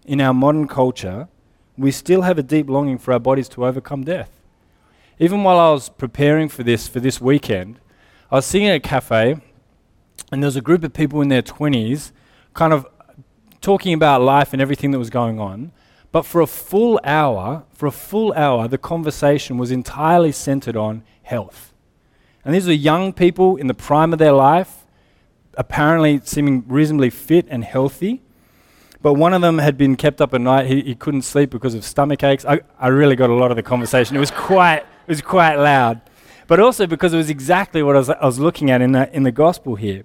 in 0.05 0.19
our 0.19 0.33
modern 0.33 0.67
culture, 0.67 1.29
we 1.77 1.89
still 1.89 2.23
have 2.23 2.37
a 2.37 2.43
deep 2.43 2.69
longing 2.69 2.97
for 2.97 3.13
our 3.13 3.19
bodies 3.19 3.47
to 3.47 3.65
overcome 3.65 4.03
death. 4.03 4.29
Even 5.19 5.45
while 5.45 5.57
I 5.57 5.71
was 5.71 5.87
preparing 5.87 6.49
for 6.49 6.63
this, 6.63 6.85
for 6.85 6.99
this 6.99 7.21
weekend, 7.21 7.79
I 8.29 8.35
was 8.35 8.45
sitting 8.45 8.67
at 8.67 8.75
a 8.75 8.79
cafe, 8.81 9.37
and 10.33 10.43
there 10.43 10.47
was 10.47 10.57
a 10.57 10.61
group 10.61 10.83
of 10.83 10.91
people 10.91 11.21
in 11.21 11.29
their 11.29 11.41
20s 11.41 12.11
kind 12.53 12.73
of 12.73 12.85
talking 13.61 13.93
about 13.93 14.21
life 14.21 14.51
and 14.51 14.61
everything 14.61 14.91
that 14.91 14.99
was 14.99 15.09
going 15.09 15.39
on. 15.39 15.71
But 16.11 16.25
for 16.25 16.41
a 16.41 16.45
full 16.45 16.99
hour, 17.05 17.63
for 17.71 17.85
a 17.85 17.91
full 17.91 18.33
hour, 18.33 18.67
the 18.67 18.77
conversation 18.77 19.57
was 19.57 19.71
entirely 19.71 20.33
centered 20.33 20.75
on 20.75 21.03
health. 21.23 21.70
And 22.43 22.53
these 22.53 22.67
are 22.67 22.73
young 22.73 23.13
people 23.13 23.55
in 23.57 23.67
the 23.67 23.73
prime 23.73 24.13
of 24.13 24.19
their 24.19 24.31
life, 24.31 24.85
apparently 25.55 26.21
seeming 26.23 26.63
reasonably 26.67 27.09
fit 27.09 27.45
and 27.49 27.63
healthy. 27.63 28.21
But 29.01 29.13
one 29.13 29.33
of 29.33 29.41
them 29.41 29.57
had 29.57 29.77
been 29.77 29.95
kept 29.95 30.21
up 30.21 30.33
at 30.33 30.41
night. 30.41 30.67
He, 30.67 30.81
he 30.81 30.95
couldn't 30.95 31.23
sleep 31.23 31.49
because 31.49 31.73
of 31.73 31.83
stomach 31.83 32.23
aches. 32.23 32.45
I, 32.45 32.61
I 32.79 32.87
really 32.87 33.15
got 33.15 33.29
a 33.29 33.33
lot 33.33 33.51
of 33.51 33.57
the 33.57 33.63
conversation. 33.63 34.15
It 34.15 34.19
was 34.19 34.31
quite, 34.31 34.77
it 34.77 35.07
was 35.07 35.21
quite 35.21 35.55
loud 35.55 36.01
but 36.51 36.59
also 36.59 36.85
because 36.85 37.13
it 37.13 37.17
was 37.17 37.29
exactly 37.29 37.81
what 37.81 37.95
I 37.95 37.99
was, 37.99 38.09
I 38.09 38.25
was 38.25 38.37
looking 38.37 38.71
at 38.71 38.81
in 38.81 38.93
in 38.93 39.23
the 39.23 39.31
gospel 39.31 39.75
here. 39.75 40.03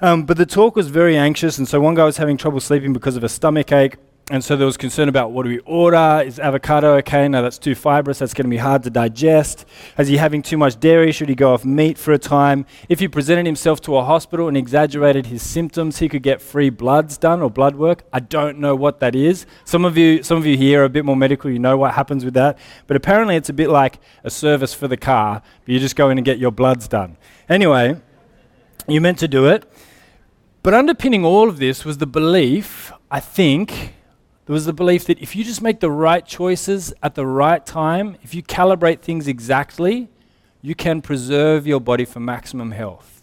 Um, 0.00 0.24
but 0.24 0.38
the 0.38 0.46
talk 0.46 0.76
was 0.76 0.88
very 0.88 1.14
anxious, 1.14 1.58
and 1.58 1.68
so 1.68 1.78
one 1.78 1.94
guy 1.94 2.06
was 2.06 2.16
having 2.16 2.38
trouble 2.38 2.58
sleeping 2.58 2.94
because 2.94 3.16
of 3.16 3.22
a 3.22 3.28
stomach 3.28 3.70
ache. 3.70 3.98
And 4.30 4.42
so 4.42 4.56
there 4.56 4.66
was 4.66 4.76
concern 4.76 5.08
about 5.08 5.32
what 5.32 5.42
do 5.42 5.48
we 5.48 5.58
order? 5.60 6.22
Is 6.24 6.38
avocado 6.38 6.94
okay? 6.98 7.26
No, 7.26 7.42
that's 7.42 7.58
too 7.58 7.74
fibrous. 7.74 8.20
That's 8.20 8.32
going 8.32 8.44
to 8.44 8.50
be 8.50 8.56
hard 8.56 8.84
to 8.84 8.90
digest. 8.90 9.66
Is 9.98 10.06
he 10.06 10.16
having 10.16 10.42
too 10.42 10.56
much 10.56 10.78
dairy? 10.78 11.10
Should 11.10 11.28
he 11.28 11.34
go 11.34 11.52
off 11.52 11.64
meat 11.64 11.98
for 11.98 12.12
a 12.12 12.18
time? 12.18 12.64
If 12.88 13.00
he 13.00 13.08
presented 13.08 13.46
himself 13.46 13.80
to 13.82 13.96
a 13.96 14.04
hospital 14.04 14.46
and 14.46 14.56
exaggerated 14.56 15.26
his 15.26 15.42
symptoms, 15.42 15.98
he 15.98 16.08
could 16.08 16.22
get 16.22 16.40
free 16.40 16.70
bloods 16.70 17.18
done 17.18 17.42
or 17.42 17.50
blood 17.50 17.74
work. 17.74 18.04
I 18.12 18.20
don't 18.20 18.58
know 18.58 18.76
what 18.76 19.00
that 19.00 19.16
is. 19.16 19.44
Some 19.64 19.84
of 19.84 19.98
you, 19.98 20.22
some 20.22 20.38
of 20.38 20.46
you 20.46 20.56
here 20.56 20.82
are 20.82 20.84
a 20.84 20.88
bit 20.88 21.04
more 21.04 21.16
medical. 21.16 21.50
You 21.50 21.58
know 21.58 21.76
what 21.76 21.94
happens 21.94 22.24
with 22.24 22.34
that. 22.34 22.58
But 22.86 22.96
apparently, 22.96 23.34
it's 23.34 23.48
a 23.48 23.52
bit 23.52 23.70
like 23.70 23.98
a 24.22 24.30
service 24.30 24.72
for 24.72 24.86
the 24.86 24.96
car. 24.96 25.42
But 25.64 25.72
you 25.72 25.80
just 25.80 25.96
go 25.96 26.10
in 26.10 26.16
and 26.16 26.24
get 26.24 26.38
your 26.38 26.52
bloods 26.52 26.86
done. 26.86 27.16
Anyway, 27.48 28.00
you 28.86 29.00
meant 29.00 29.18
to 29.18 29.28
do 29.28 29.46
it. 29.46 29.70
But 30.62 30.74
underpinning 30.74 31.24
all 31.24 31.48
of 31.48 31.58
this 31.58 31.84
was 31.84 31.98
the 31.98 32.06
belief, 32.06 32.92
I 33.10 33.18
think 33.18 33.94
There 34.46 34.54
was 34.54 34.66
the 34.66 34.72
belief 34.72 35.04
that 35.04 35.20
if 35.20 35.36
you 35.36 35.44
just 35.44 35.62
make 35.62 35.80
the 35.80 35.90
right 35.90 36.26
choices 36.26 36.92
at 37.02 37.14
the 37.14 37.26
right 37.26 37.64
time, 37.64 38.16
if 38.22 38.34
you 38.34 38.42
calibrate 38.42 39.00
things 39.00 39.28
exactly, 39.28 40.08
you 40.60 40.74
can 40.74 41.00
preserve 41.00 41.66
your 41.66 41.80
body 41.80 42.04
for 42.04 42.18
maximum 42.18 42.72
health. 42.72 43.22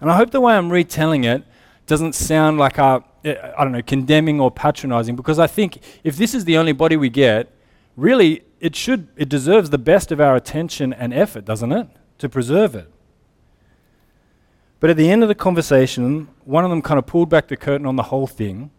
And 0.00 0.10
I 0.10 0.16
hope 0.16 0.30
the 0.30 0.40
way 0.40 0.54
I'm 0.54 0.70
retelling 0.70 1.24
it 1.24 1.44
doesn't 1.86 2.14
sound 2.14 2.58
like 2.58 2.78
a, 2.78 3.04
I 3.24 3.62
don't 3.62 3.72
know, 3.72 3.82
condemning 3.82 4.40
or 4.40 4.50
patronizing, 4.50 5.16
because 5.16 5.38
I 5.38 5.46
think 5.46 5.82
if 6.02 6.16
this 6.16 6.34
is 6.34 6.44
the 6.44 6.56
only 6.56 6.72
body 6.72 6.96
we 6.96 7.10
get, 7.10 7.52
really 7.96 8.42
it 8.58 8.74
should, 8.74 9.08
it 9.16 9.28
deserves 9.28 9.70
the 9.70 9.78
best 9.78 10.10
of 10.12 10.20
our 10.20 10.34
attention 10.34 10.92
and 10.92 11.12
effort, 11.12 11.44
doesn't 11.44 11.72
it? 11.72 11.88
To 12.18 12.28
preserve 12.28 12.74
it. 12.74 12.90
But 14.80 14.90
at 14.90 14.96
the 14.96 15.10
end 15.10 15.22
of 15.22 15.28
the 15.28 15.34
conversation, 15.34 16.28
one 16.44 16.64
of 16.64 16.70
them 16.70 16.82
kind 16.82 16.98
of 16.98 17.06
pulled 17.06 17.28
back 17.28 17.48
the 17.48 17.56
curtain 17.56 17.86
on 17.86 17.96
the 17.96 18.04
whole 18.04 18.26
thing 18.26 18.70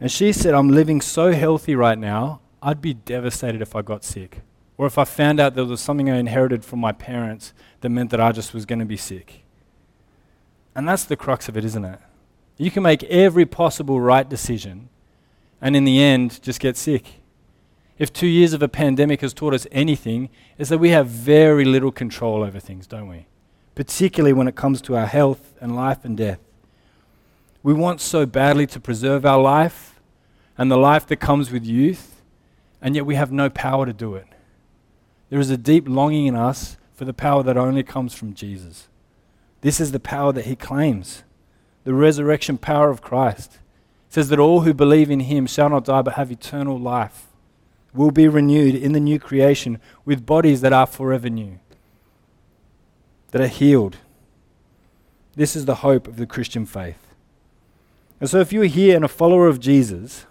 and 0.00 0.10
she 0.10 0.32
said, 0.32 0.54
I'm 0.54 0.68
living 0.68 1.00
so 1.00 1.32
healthy 1.32 1.74
right 1.74 1.98
now, 1.98 2.40
I'd 2.62 2.80
be 2.80 2.94
devastated 2.94 3.62
if 3.62 3.76
I 3.76 3.82
got 3.82 4.04
sick. 4.04 4.40
Or 4.76 4.86
if 4.86 4.98
I 4.98 5.04
found 5.04 5.38
out 5.38 5.54
there 5.54 5.64
was 5.64 5.80
something 5.80 6.10
I 6.10 6.16
inherited 6.16 6.64
from 6.64 6.80
my 6.80 6.92
parents 6.92 7.52
that 7.80 7.90
meant 7.90 8.10
that 8.10 8.20
I 8.20 8.32
just 8.32 8.52
was 8.52 8.66
going 8.66 8.80
to 8.80 8.84
be 8.84 8.96
sick. 8.96 9.44
And 10.74 10.88
that's 10.88 11.04
the 11.04 11.16
crux 11.16 11.48
of 11.48 11.56
it, 11.56 11.64
isn't 11.64 11.84
it? 11.84 12.00
You 12.56 12.70
can 12.70 12.82
make 12.82 13.04
every 13.04 13.46
possible 13.46 14.00
right 14.00 14.28
decision 14.28 14.88
and 15.60 15.76
in 15.76 15.84
the 15.84 16.02
end 16.02 16.42
just 16.42 16.60
get 16.60 16.76
sick. 16.76 17.20
If 17.98 18.12
two 18.12 18.26
years 18.26 18.52
of 18.52 18.62
a 18.62 18.68
pandemic 18.68 19.20
has 19.20 19.32
taught 19.32 19.54
us 19.54 19.66
anything, 19.70 20.28
is 20.58 20.68
that 20.68 20.78
we 20.78 20.90
have 20.90 21.06
very 21.06 21.64
little 21.64 21.92
control 21.92 22.42
over 22.42 22.58
things, 22.58 22.86
don't 22.86 23.08
we? 23.08 23.26
Particularly 23.74 24.32
when 24.32 24.48
it 24.48 24.56
comes 24.56 24.82
to 24.82 24.96
our 24.96 25.06
health 25.06 25.54
and 25.60 25.76
life 25.76 26.04
and 26.04 26.16
death. 26.16 26.40
We 27.64 27.72
want 27.72 28.02
so 28.02 28.26
badly 28.26 28.66
to 28.68 28.78
preserve 28.78 29.24
our 29.24 29.40
life 29.40 29.98
and 30.58 30.70
the 30.70 30.76
life 30.76 31.06
that 31.06 31.16
comes 31.16 31.50
with 31.50 31.64
youth, 31.64 32.20
and 32.82 32.94
yet 32.94 33.06
we 33.06 33.14
have 33.14 33.32
no 33.32 33.48
power 33.48 33.86
to 33.86 33.92
do 33.94 34.14
it. 34.16 34.26
There 35.30 35.40
is 35.40 35.48
a 35.48 35.56
deep 35.56 35.88
longing 35.88 36.26
in 36.26 36.36
us 36.36 36.76
for 36.92 37.06
the 37.06 37.14
power 37.14 37.42
that 37.42 37.56
only 37.56 37.82
comes 37.82 38.12
from 38.14 38.34
Jesus. 38.34 38.88
This 39.62 39.80
is 39.80 39.92
the 39.92 39.98
power 39.98 40.30
that 40.30 40.44
he 40.44 40.54
claims 40.54 41.24
the 41.84 41.94
resurrection 41.94 42.58
power 42.58 42.90
of 42.90 43.00
Christ. 43.00 43.54
It 44.08 44.14
says 44.14 44.28
that 44.28 44.38
all 44.38 44.60
who 44.60 44.74
believe 44.74 45.10
in 45.10 45.20
him 45.20 45.46
shall 45.46 45.70
not 45.70 45.86
die 45.86 46.02
but 46.02 46.14
have 46.14 46.30
eternal 46.30 46.78
life, 46.78 47.28
will 47.94 48.10
be 48.10 48.28
renewed 48.28 48.74
in 48.74 48.92
the 48.92 49.00
new 49.00 49.18
creation 49.18 49.80
with 50.04 50.26
bodies 50.26 50.60
that 50.60 50.74
are 50.74 50.86
forever 50.86 51.30
new, 51.30 51.58
that 53.30 53.40
are 53.40 53.48
healed. 53.48 53.96
This 55.34 55.56
is 55.56 55.64
the 55.64 55.76
hope 55.76 56.06
of 56.06 56.18
the 56.18 56.26
Christian 56.26 56.66
faith. 56.66 57.13
And 58.20 58.30
so, 58.30 58.40
if 58.40 58.52
you're 58.52 58.64
here 58.64 58.96
and 58.96 59.04
a 59.04 59.08
follower 59.08 59.46
of 59.46 59.60
Jesus, 59.60 60.26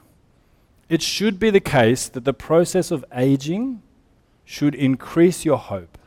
it 0.90 1.02
should 1.02 1.40
be 1.40 1.50
the 1.50 1.60
case 1.60 2.08
that 2.10 2.26
the 2.26 2.34
process 2.34 2.92
of 2.92 3.06
aging 3.14 3.82
should 4.46 4.76
increase 4.76 5.46
your 5.46 5.58
hope. 5.58 5.98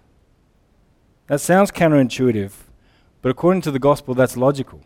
That 1.26 1.40
sounds 1.40 1.70
counterintuitive, 1.70 2.52
but 3.22 3.30
according 3.30 3.62
to 3.62 3.70
the 3.70 3.78
gospel, 3.78 4.14
that's 4.14 4.36
logical. 4.36 4.80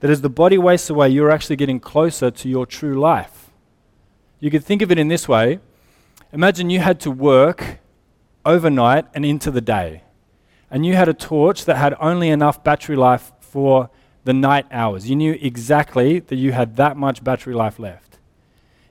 That 0.00 0.10
as 0.10 0.20
the 0.20 0.30
body 0.30 0.58
wastes 0.58 0.90
away, 0.90 1.10
you're 1.10 1.30
actually 1.30 1.56
getting 1.56 1.80
closer 1.80 2.30
to 2.30 2.48
your 2.48 2.66
true 2.66 2.98
life. 2.98 3.50
You 4.40 4.50
could 4.50 4.64
think 4.64 4.82
of 4.82 4.90
it 4.90 4.98
in 4.98 5.08
this 5.08 5.28
way 5.28 5.60
Imagine 6.34 6.68
you 6.68 6.80
had 6.80 6.98
to 7.00 7.12
work 7.12 7.78
overnight 8.44 9.04
and 9.14 9.24
into 9.24 9.52
the 9.52 9.60
day, 9.60 10.02
and 10.68 10.84
you 10.84 10.96
had 10.96 11.08
a 11.08 11.14
torch 11.14 11.64
that 11.64 11.76
had 11.76 11.94
only 12.00 12.28
enough 12.28 12.64
battery 12.64 12.96
life 12.96 13.32
for 13.38 13.88
the 14.24 14.32
night 14.32 14.66
hours. 14.70 15.08
You 15.08 15.16
knew 15.16 15.38
exactly 15.40 16.18
that 16.18 16.36
you 16.36 16.52
had 16.52 16.76
that 16.76 16.96
much 16.96 17.22
battery 17.22 17.54
life 17.54 17.78
left. 17.78 18.18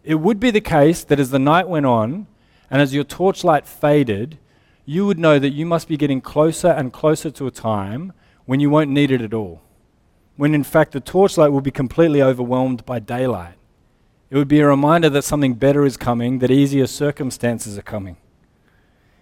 It 0.03 0.15
would 0.15 0.39
be 0.39 0.51
the 0.51 0.61
case 0.61 1.03
that 1.03 1.19
as 1.19 1.31
the 1.31 1.39
night 1.39 1.67
went 1.67 1.85
on 1.85 2.27
and 2.69 2.81
as 2.81 2.93
your 2.93 3.03
torchlight 3.03 3.67
faded, 3.67 4.37
you 4.85 5.05
would 5.05 5.19
know 5.19 5.39
that 5.39 5.51
you 5.51 5.65
must 5.65 5.87
be 5.87 5.97
getting 5.97 6.21
closer 6.21 6.67
and 6.67 6.91
closer 6.91 7.31
to 7.31 7.47
a 7.47 7.51
time 7.51 8.13
when 8.45 8.59
you 8.59 8.69
won't 8.69 8.89
need 8.89 9.11
it 9.11 9.21
at 9.21 9.33
all. 9.33 9.61
When 10.35 10.53
in 10.53 10.63
fact 10.63 10.91
the 10.91 10.99
torchlight 10.99 11.51
will 11.51 11.61
be 11.61 11.71
completely 11.71 12.21
overwhelmed 12.21 12.85
by 12.85 12.99
daylight. 12.99 13.55
It 14.29 14.37
would 14.37 14.47
be 14.47 14.59
a 14.59 14.67
reminder 14.67 15.09
that 15.11 15.23
something 15.23 15.53
better 15.53 15.85
is 15.85 15.95
coming, 15.95 16.39
that 16.39 16.51
easier 16.51 16.87
circumstances 16.87 17.77
are 17.77 17.83
coming. 17.83 18.17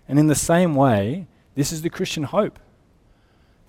And 0.07 0.17
in 0.17 0.27
the 0.27 0.35
same 0.35 0.73
way, 0.73 1.27
this 1.53 1.71
is 1.71 1.81
the 1.81 1.89
Christian 1.89 2.23
hope. 2.23 2.59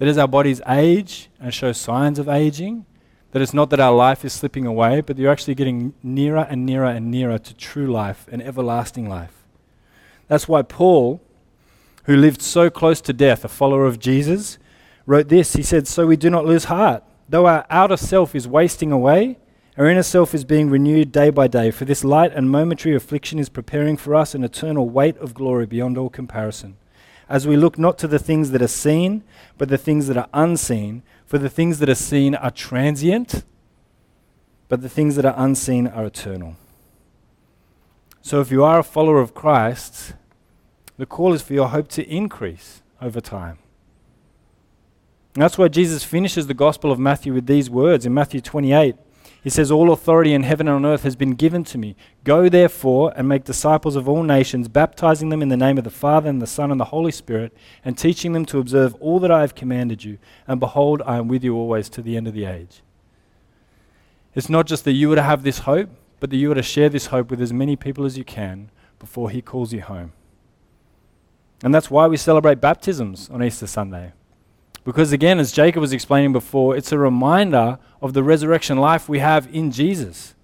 That 0.03 0.09
as 0.09 0.19
our 0.19 0.27
bodies 0.27 0.61
age 0.67 1.31
and 1.38 1.55
show 1.55 1.71
signs 1.71 2.19
of 2.19 2.29
aging, 2.29 2.87
that 3.31 3.41
it's 3.41 3.55
not 3.55 3.71
that 3.71 3.79
our 3.79 3.95
life 3.95 4.25
is 4.25 4.33
slipping 4.33 4.67
away, 4.67 5.01
but 5.01 5.17
you're 5.17 5.31
actually 5.31 5.55
getting 5.55 5.95
nearer 6.03 6.45
and 6.51 6.67
nearer 6.67 6.88
and 6.88 7.09
nearer 7.09 7.38
to 7.38 7.55
true 7.55 7.87
life 7.87 8.27
and 8.33 8.43
everlasting 8.43 9.09
life. 9.09 9.45
That's 10.27 10.49
why 10.49 10.62
Paul, 10.62 11.23
who 12.07 12.17
lived 12.17 12.43
so 12.43 12.69
close 12.69 13.01
to 13.01 13.12
death, 13.12 13.45
a 13.45 13.49
follower 13.49 13.87
of 13.87 14.01
Jesus, 14.01 14.59
wrote 15.07 15.29
this. 15.29 15.53
He 15.53 15.62
said, 15.62 15.87
So 15.87 16.05
we 16.05 16.17
do 16.17 16.31
not 16.31 16.47
lose 16.47 16.65
heart. 16.65 17.05
Though 17.29 17.47
our 17.47 17.65
outer 17.71 17.97
self 17.97 18.35
is 18.35 18.49
wasting 18.49 18.91
away, 18.91 19.38
our 19.79 19.87
inner 19.87 20.03
self 20.03 20.35
is 20.35 20.45
being 20.45 20.69
renewed 20.69 21.12
day 21.12 21.31
by 21.31 21.47
day, 21.47 21.71
for 21.71 21.85
this 21.85 22.03
light 22.03 22.33
and 22.35 22.51
momentary 22.51 22.97
affliction 22.97 23.38
is 23.38 23.49
preparing 23.49 23.97
for 23.97 24.17
us 24.17 24.35
an 24.35 24.43
eternal 24.43 24.88
weight 24.88 25.17
of 25.19 25.33
glory 25.33 25.67
beyond 25.67 25.97
all 25.97 26.11
comparison. 26.11 26.77
As 27.33 27.47
we 27.47 27.57
look 27.57 27.79
not 27.79 27.97
to 27.97 28.07
the 28.07 28.18
things 28.18 28.51
that 28.51 28.61
are 28.61 28.68
seen, 28.68 29.25
but 29.57 29.71
the 29.71 29.79
things 29.79 30.07
that 30.07 30.18
are 30.18 30.29
unseen, 30.35 31.03
for 31.25 31.38
the 31.38 31.49
things 31.49 31.79
that 31.79 31.88
are 31.88 31.95
seen 31.95 32.35
are 32.35 32.51
transient, 32.51 33.42
but 34.68 34.83
the 34.83 34.88
things 34.90 35.16
that 35.16 35.25
are 35.25 35.35
unseen 35.38 35.87
are 35.87 36.05
eternal. 36.05 36.57
So 38.21 38.42
if 38.42 38.51
you 38.51 38.62
are 38.62 38.81
a 38.81 38.83
follower 38.85 39.18
of 39.18 39.33
Christ, 39.33 40.12
the 40.99 41.07
call 41.07 41.33
is 41.33 41.40
for 41.40 41.55
your 41.55 41.68
hope 41.68 41.88
to 41.92 42.07
increase 42.07 42.83
over 43.01 43.23
time. 43.23 43.57
And 45.35 45.42
that's 45.42 45.57
why 45.57 45.68
Jesus 45.68 46.05
finishes 46.05 46.49
the 46.49 46.53
Gospel 46.53 46.92
of 46.92 46.99
Matthew 46.99 47.33
with 47.33 47.47
these 47.47 47.71
words 47.71 48.05
in 48.05 48.12
Matthew 48.12 48.42
28. 48.42 48.95
He 49.42 49.50
says, 49.50 49.72
All 49.72 49.92
authority 49.92 50.33
in 50.35 50.44
heaven 50.44 50.68
and 50.68 50.76
on 50.76 50.87
earth 50.87 51.02
has 51.02 51.16
been 51.16 51.35
given 51.35 51.64
to 51.64 51.78
me. 51.78 51.96
Go 52.22 52.48
therefore 52.48 53.12
and 53.16 53.28
make 53.28 53.42
disciples 53.42 53.96
of 53.96 54.09
all 54.09 54.22
nations, 54.22 54.68
baptizing 54.68 55.31
them 55.31 55.42
in 55.42 55.48
the 55.48 55.57
name 55.57 55.78
of 55.78 55.85
the 55.85 55.90
Father 55.90 56.31
and 56.31 56.40
the 56.40 56.46
Son 56.46 56.70
and 56.70 56.81
the 56.81 56.87
Holy 56.87 57.11
Spirit, 57.11 57.52
and 57.85 57.98
teaching 57.98 58.33
them 58.33 58.46
to 58.46 58.61
observe 58.61 58.94
all 59.00 59.18
that 59.18 59.33
I 59.33 59.40
have 59.40 59.57
commanded 59.57 60.05
you. 60.05 60.18
And 60.46 60.61
behold, 60.61 61.02
I 61.05 61.16
am 61.16 61.26
with 61.26 61.42
you 61.42 61.57
always 61.57 61.88
to 61.90 62.02
the 62.02 62.16
end 62.16 62.28
of 62.28 62.35
the 62.35 62.44
age. 62.44 62.83
It's 64.35 64.48
not 64.48 64.66
just 64.66 64.85
that 64.85 64.92
you 64.92 65.09
were 65.09 65.16
to 65.16 65.22
have 65.22 65.42
this 65.42 65.61
hope, 65.61 65.90
but 66.20 66.31
that 66.31 66.37
you 66.37 66.48
were 66.48 66.55
to 66.55 66.62
share 66.62 66.88
this 66.88 67.07
hope 67.07 67.28
with 67.28 67.42
as 67.42 67.52
many 67.52 67.74
people 67.74 68.05
as 68.05 68.16
you 68.16 68.24
can 68.24 68.70
before 69.00 69.28
He 69.28 69.42
calls 69.42 69.72
you 69.72 69.81
home. 69.81 70.12
And 71.64 71.74
that's 71.74 71.90
why 71.90 72.07
we 72.07 72.16
celebrate 72.16 72.61
baptisms 72.61 73.28
on 73.28 73.42
Easter 73.42 73.66
Sunday. 73.66 74.12
Because 74.85 75.12
again, 75.12 75.38
as 75.38 75.53
Jacob 75.53 75.81
was 75.81 75.92
explaining 75.92 76.33
before, 76.33 76.77
it's 76.77 76.92
a 76.92 76.99
reminder 76.99 77.79
of 78.01 78.14
the 78.14 78.23
resurrection 78.23 78.79
life 78.79 79.09
we 79.09 79.21
have 79.21 79.49
in 79.55 79.71
Jesus, 79.71 80.35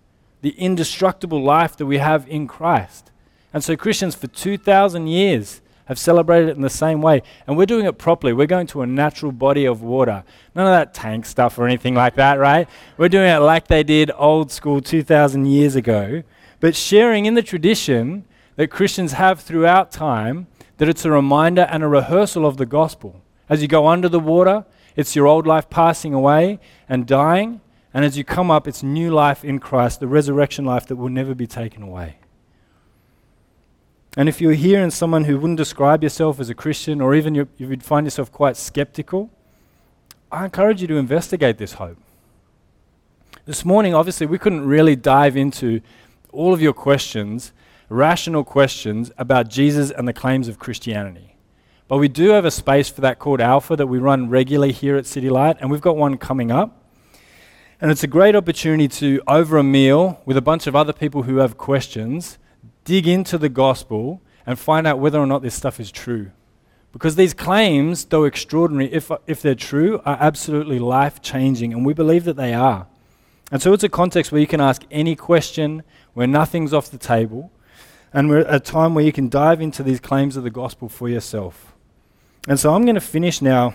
the 0.43 0.51
indestructible 0.51 1.43
life 1.43 1.77
that 1.77 1.87
we 1.87 1.99
have 1.99 2.29
in 2.29 2.47
Christ. 2.47 3.11
And 3.53 3.65
so 3.65 3.77
Christians 3.77 4.15
for 4.15 4.29
2,000 4.29 5.09
years 5.09 5.61
have 5.87 5.99
celebrated 5.99 6.51
it 6.51 6.57
in 6.57 6.63
the 6.63 6.71
same 6.71 7.01
way. 7.01 7.23
And 7.47 7.57
we're 7.57 7.67
doing 7.67 7.87
it 7.87 7.97
properly. 7.97 8.33
We're 8.33 8.47
going 8.47 8.67
to 8.69 8.83
a 8.83 8.87
natural 8.87 9.33
body 9.33 9.65
of 9.65 9.83
water. 9.83 10.23
None 10.55 10.67
of 10.67 10.73
that 10.73 10.93
tank 10.93 11.25
stuff 11.25 11.59
or 11.59 11.67
anything 11.67 11.95
like 11.95 12.15
that, 12.17 12.39
right? 12.39 12.69
We're 12.99 13.09
doing 13.09 13.29
it 13.29 13.39
like 13.39 13.69
they 13.69 13.83
did 13.83 14.11
old 14.15 14.53
school 14.53 14.83
2,000 14.83 15.47
years 15.47 15.75
ago, 15.75 16.23
but 16.61 16.77
sharing 16.77 17.25
in 17.25 17.35
the 17.35 17.43
tradition 17.43 18.27
that 18.57 18.69
Christians 18.69 19.13
have 19.13 19.41
throughout 19.41 19.91
time 19.91 20.47
that 20.77 20.89
it's 20.89 21.05
a 21.05 21.11
reminder 21.11 21.63
and 21.63 21.83
a 21.83 21.89
rehearsal 21.89 22.45
of 22.45 22.59
the 22.59 22.67
gospel. 22.67 23.23
As 23.49 23.63
you 23.63 23.69
go 23.69 23.87
under 23.87 24.09
the 24.09 24.21
water, 24.21 24.65
it's 24.97 25.15
your 25.15 25.27
old 25.27 25.47
life 25.47 25.71
passing 25.71 26.13
away 26.13 26.59
and 26.89 27.07
dying. 27.07 27.61
And 27.95 28.05
as 28.05 28.19
you 28.19 28.25
come 28.25 28.51
up, 28.51 28.69
it's 28.69 28.83
new 28.83 29.11
life 29.11 29.45
in 29.45 29.59
Christ, 29.59 30.01
the 30.01 30.07
resurrection 30.07 30.65
life 30.65 30.87
that 30.87 30.97
will 30.97 31.09
never 31.09 31.35
be 31.35 31.47
taken 31.47 31.83
away. 31.83 32.17
And 34.17 34.29
if 34.29 34.41
you're 34.41 34.53
here 34.53 34.83
and 34.83 34.93
someone 34.93 35.25
who 35.25 35.39
wouldn't 35.39 35.57
describe 35.59 36.03
yourself 36.03 36.41
as 36.41 36.51
a 36.51 36.55
Christian, 36.55 37.01
or 37.01 37.15
even 37.15 37.35
you, 37.35 37.49
would 37.61 37.83
find 37.83 38.07
yourself 38.07 38.33
quite 38.33 38.57
skeptical, 38.57 39.31
I 40.31 40.45
encourage 40.45 40.83
you 40.83 40.89
to 40.89 40.97
investigate 40.97 41.59
this 41.59 41.75
hope. 41.75 41.99
This 43.45 43.65
morning, 43.65 43.95
obviously, 43.95 44.27
we 44.27 44.39
couldn't 44.39 44.67
really 44.67 44.97
dive 44.97 45.37
into 45.37 45.81
all 46.33 46.53
of 46.53 46.61
your 46.61 46.73
questions, 46.73 47.53
rational 47.89 48.45
questions 48.45 49.11
about 49.17 49.49
Jesus 49.49 49.91
and 49.91 50.07
the 50.07 50.13
claims 50.13 50.49
of 50.49 50.59
Christianity. 50.59 51.37
But 51.89 51.97
we 51.97 52.09
do 52.09 52.29
have 52.31 52.45
a 52.45 52.51
space 52.51 52.91
for 52.91 53.01
that 53.01 53.19
called 53.19 53.41
Alpha 53.41 53.75
that 53.75 53.87
we 53.87 53.99
run 53.99 54.29
regularly 54.29 54.73
here 54.73 54.97
at 54.97 55.07
City 55.07 55.31
Light, 55.31 55.57
and 55.59 55.71
we've 55.71 55.81
got 55.81 55.97
one 55.97 56.19
coming 56.19 56.53
up. 56.53 56.85
And 57.81 57.91
it's 57.91 58.03
a 58.03 58.09
great 58.09 58.37
opportunity 58.37 58.89
to, 58.89 59.23
over 59.27 59.57
a 59.57 59.63
meal 59.63 60.21
with 60.27 60.37
a 60.37 60.43
bunch 60.43 60.67
of 60.67 60.77
other 60.77 60.93
people 60.93 61.23
who 61.23 61.39
have 61.39 61.57
questions, 61.57 62.37
dig 62.85 63.09
into 63.09 63.39
the 63.39 63.49
gospel 63.49 64.21
and 64.45 64.59
find 64.59 64.87
out 64.87 64.99
whether 64.99 65.19
or 65.19 65.27
not 65.27 65.41
this 65.41 65.55
stuff 65.55 65.81
is 65.81 65.91
true. 65.91 66.31
Because 66.93 67.17
these 67.17 67.33
claims, 67.33 68.05
though 68.05 68.25
extraordinary, 68.25 68.93
if, 68.93 69.11
if 69.27 69.41
they're 69.41 69.55
true, 69.55 70.03
are 70.05 70.19
absolutely 70.21 70.79
life 70.79 71.23
changing, 71.23 71.73
and 71.73 71.87
we 71.87 71.95
believe 71.95 72.25
that 72.25 72.37
they 72.37 72.53
are. 72.53 72.87
And 73.51 73.63
so 73.63 73.73
it's 73.73 73.85
a 73.85 73.89
context 73.89 74.31
where 74.31 74.43
you 74.43 74.47
can 74.47 74.61
ask 74.61 74.83
any 74.91 75.17
question, 75.17 75.85
where 76.13 76.27
nothing's 76.27 76.75
off 76.75 76.91
the 76.91 76.99
table, 76.99 77.51
and 78.13 78.29
we're 78.29 78.41
at 78.41 78.55
a 78.55 78.61
time 78.61 78.95
where 78.95 79.05
you 79.05 79.13
can 79.13 79.31
dive 79.31 79.63
into 79.63 79.83
these 79.83 80.01
claims 80.01 80.37
of 80.37 80.45
the 80.45 80.51
gospel 80.51 80.91
for 80.91 81.09
yourself. 81.09 81.75
And 82.49 82.59
so 82.59 82.73
I'm 82.73 82.87
going 82.87 82.95
to 82.95 83.01
finish 83.03 83.43
now, 83.43 83.75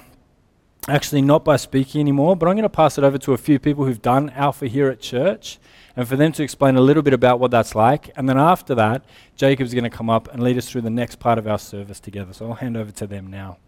actually 0.87 1.21
not 1.21 1.45
by 1.45 1.57
speaking 1.57 2.01
anymore, 2.01 2.35
but 2.35 2.49
I'm 2.49 2.55
going 2.55 2.63
to 2.63 2.69
pass 2.69 2.97
it 2.97 3.03
over 3.03 3.19
to 3.19 3.33
a 3.33 3.37
few 3.37 3.59
people 3.59 3.85
who've 3.85 4.01
done 4.01 4.31
Alpha 4.31 4.65
here 4.65 4.89
at 4.89 4.99
church 4.99 5.59
and 5.95 6.07
for 6.07 6.15
them 6.15 6.31
to 6.31 6.41
explain 6.41 6.75
a 6.75 6.81
little 6.81 7.03
bit 7.03 7.13
about 7.13 7.39
what 7.39 7.51
that's 7.51 7.75
like. 7.75 8.09
And 8.15 8.27
then 8.27 8.39
after 8.39 8.73
that, 8.73 9.05
Jacob's 9.35 9.75
going 9.75 9.83
to 9.83 9.91
come 9.91 10.09
up 10.09 10.27
and 10.33 10.41
lead 10.41 10.57
us 10.57 10.67
through 10.67 10.81
the 10.81 10.89
next 10.89 11.19
part 11.19 11.37
of 11.37 11.47
our 11.47 11.59
service 11.59 11.99
together. 11.99 12.33
So 12.33 12.47
I'll 12.47 12.55
hand 12.55 12.75
over 12.75 12.89
to 12.93 13.05
them 13.05 13.27
now. 13.27 13.59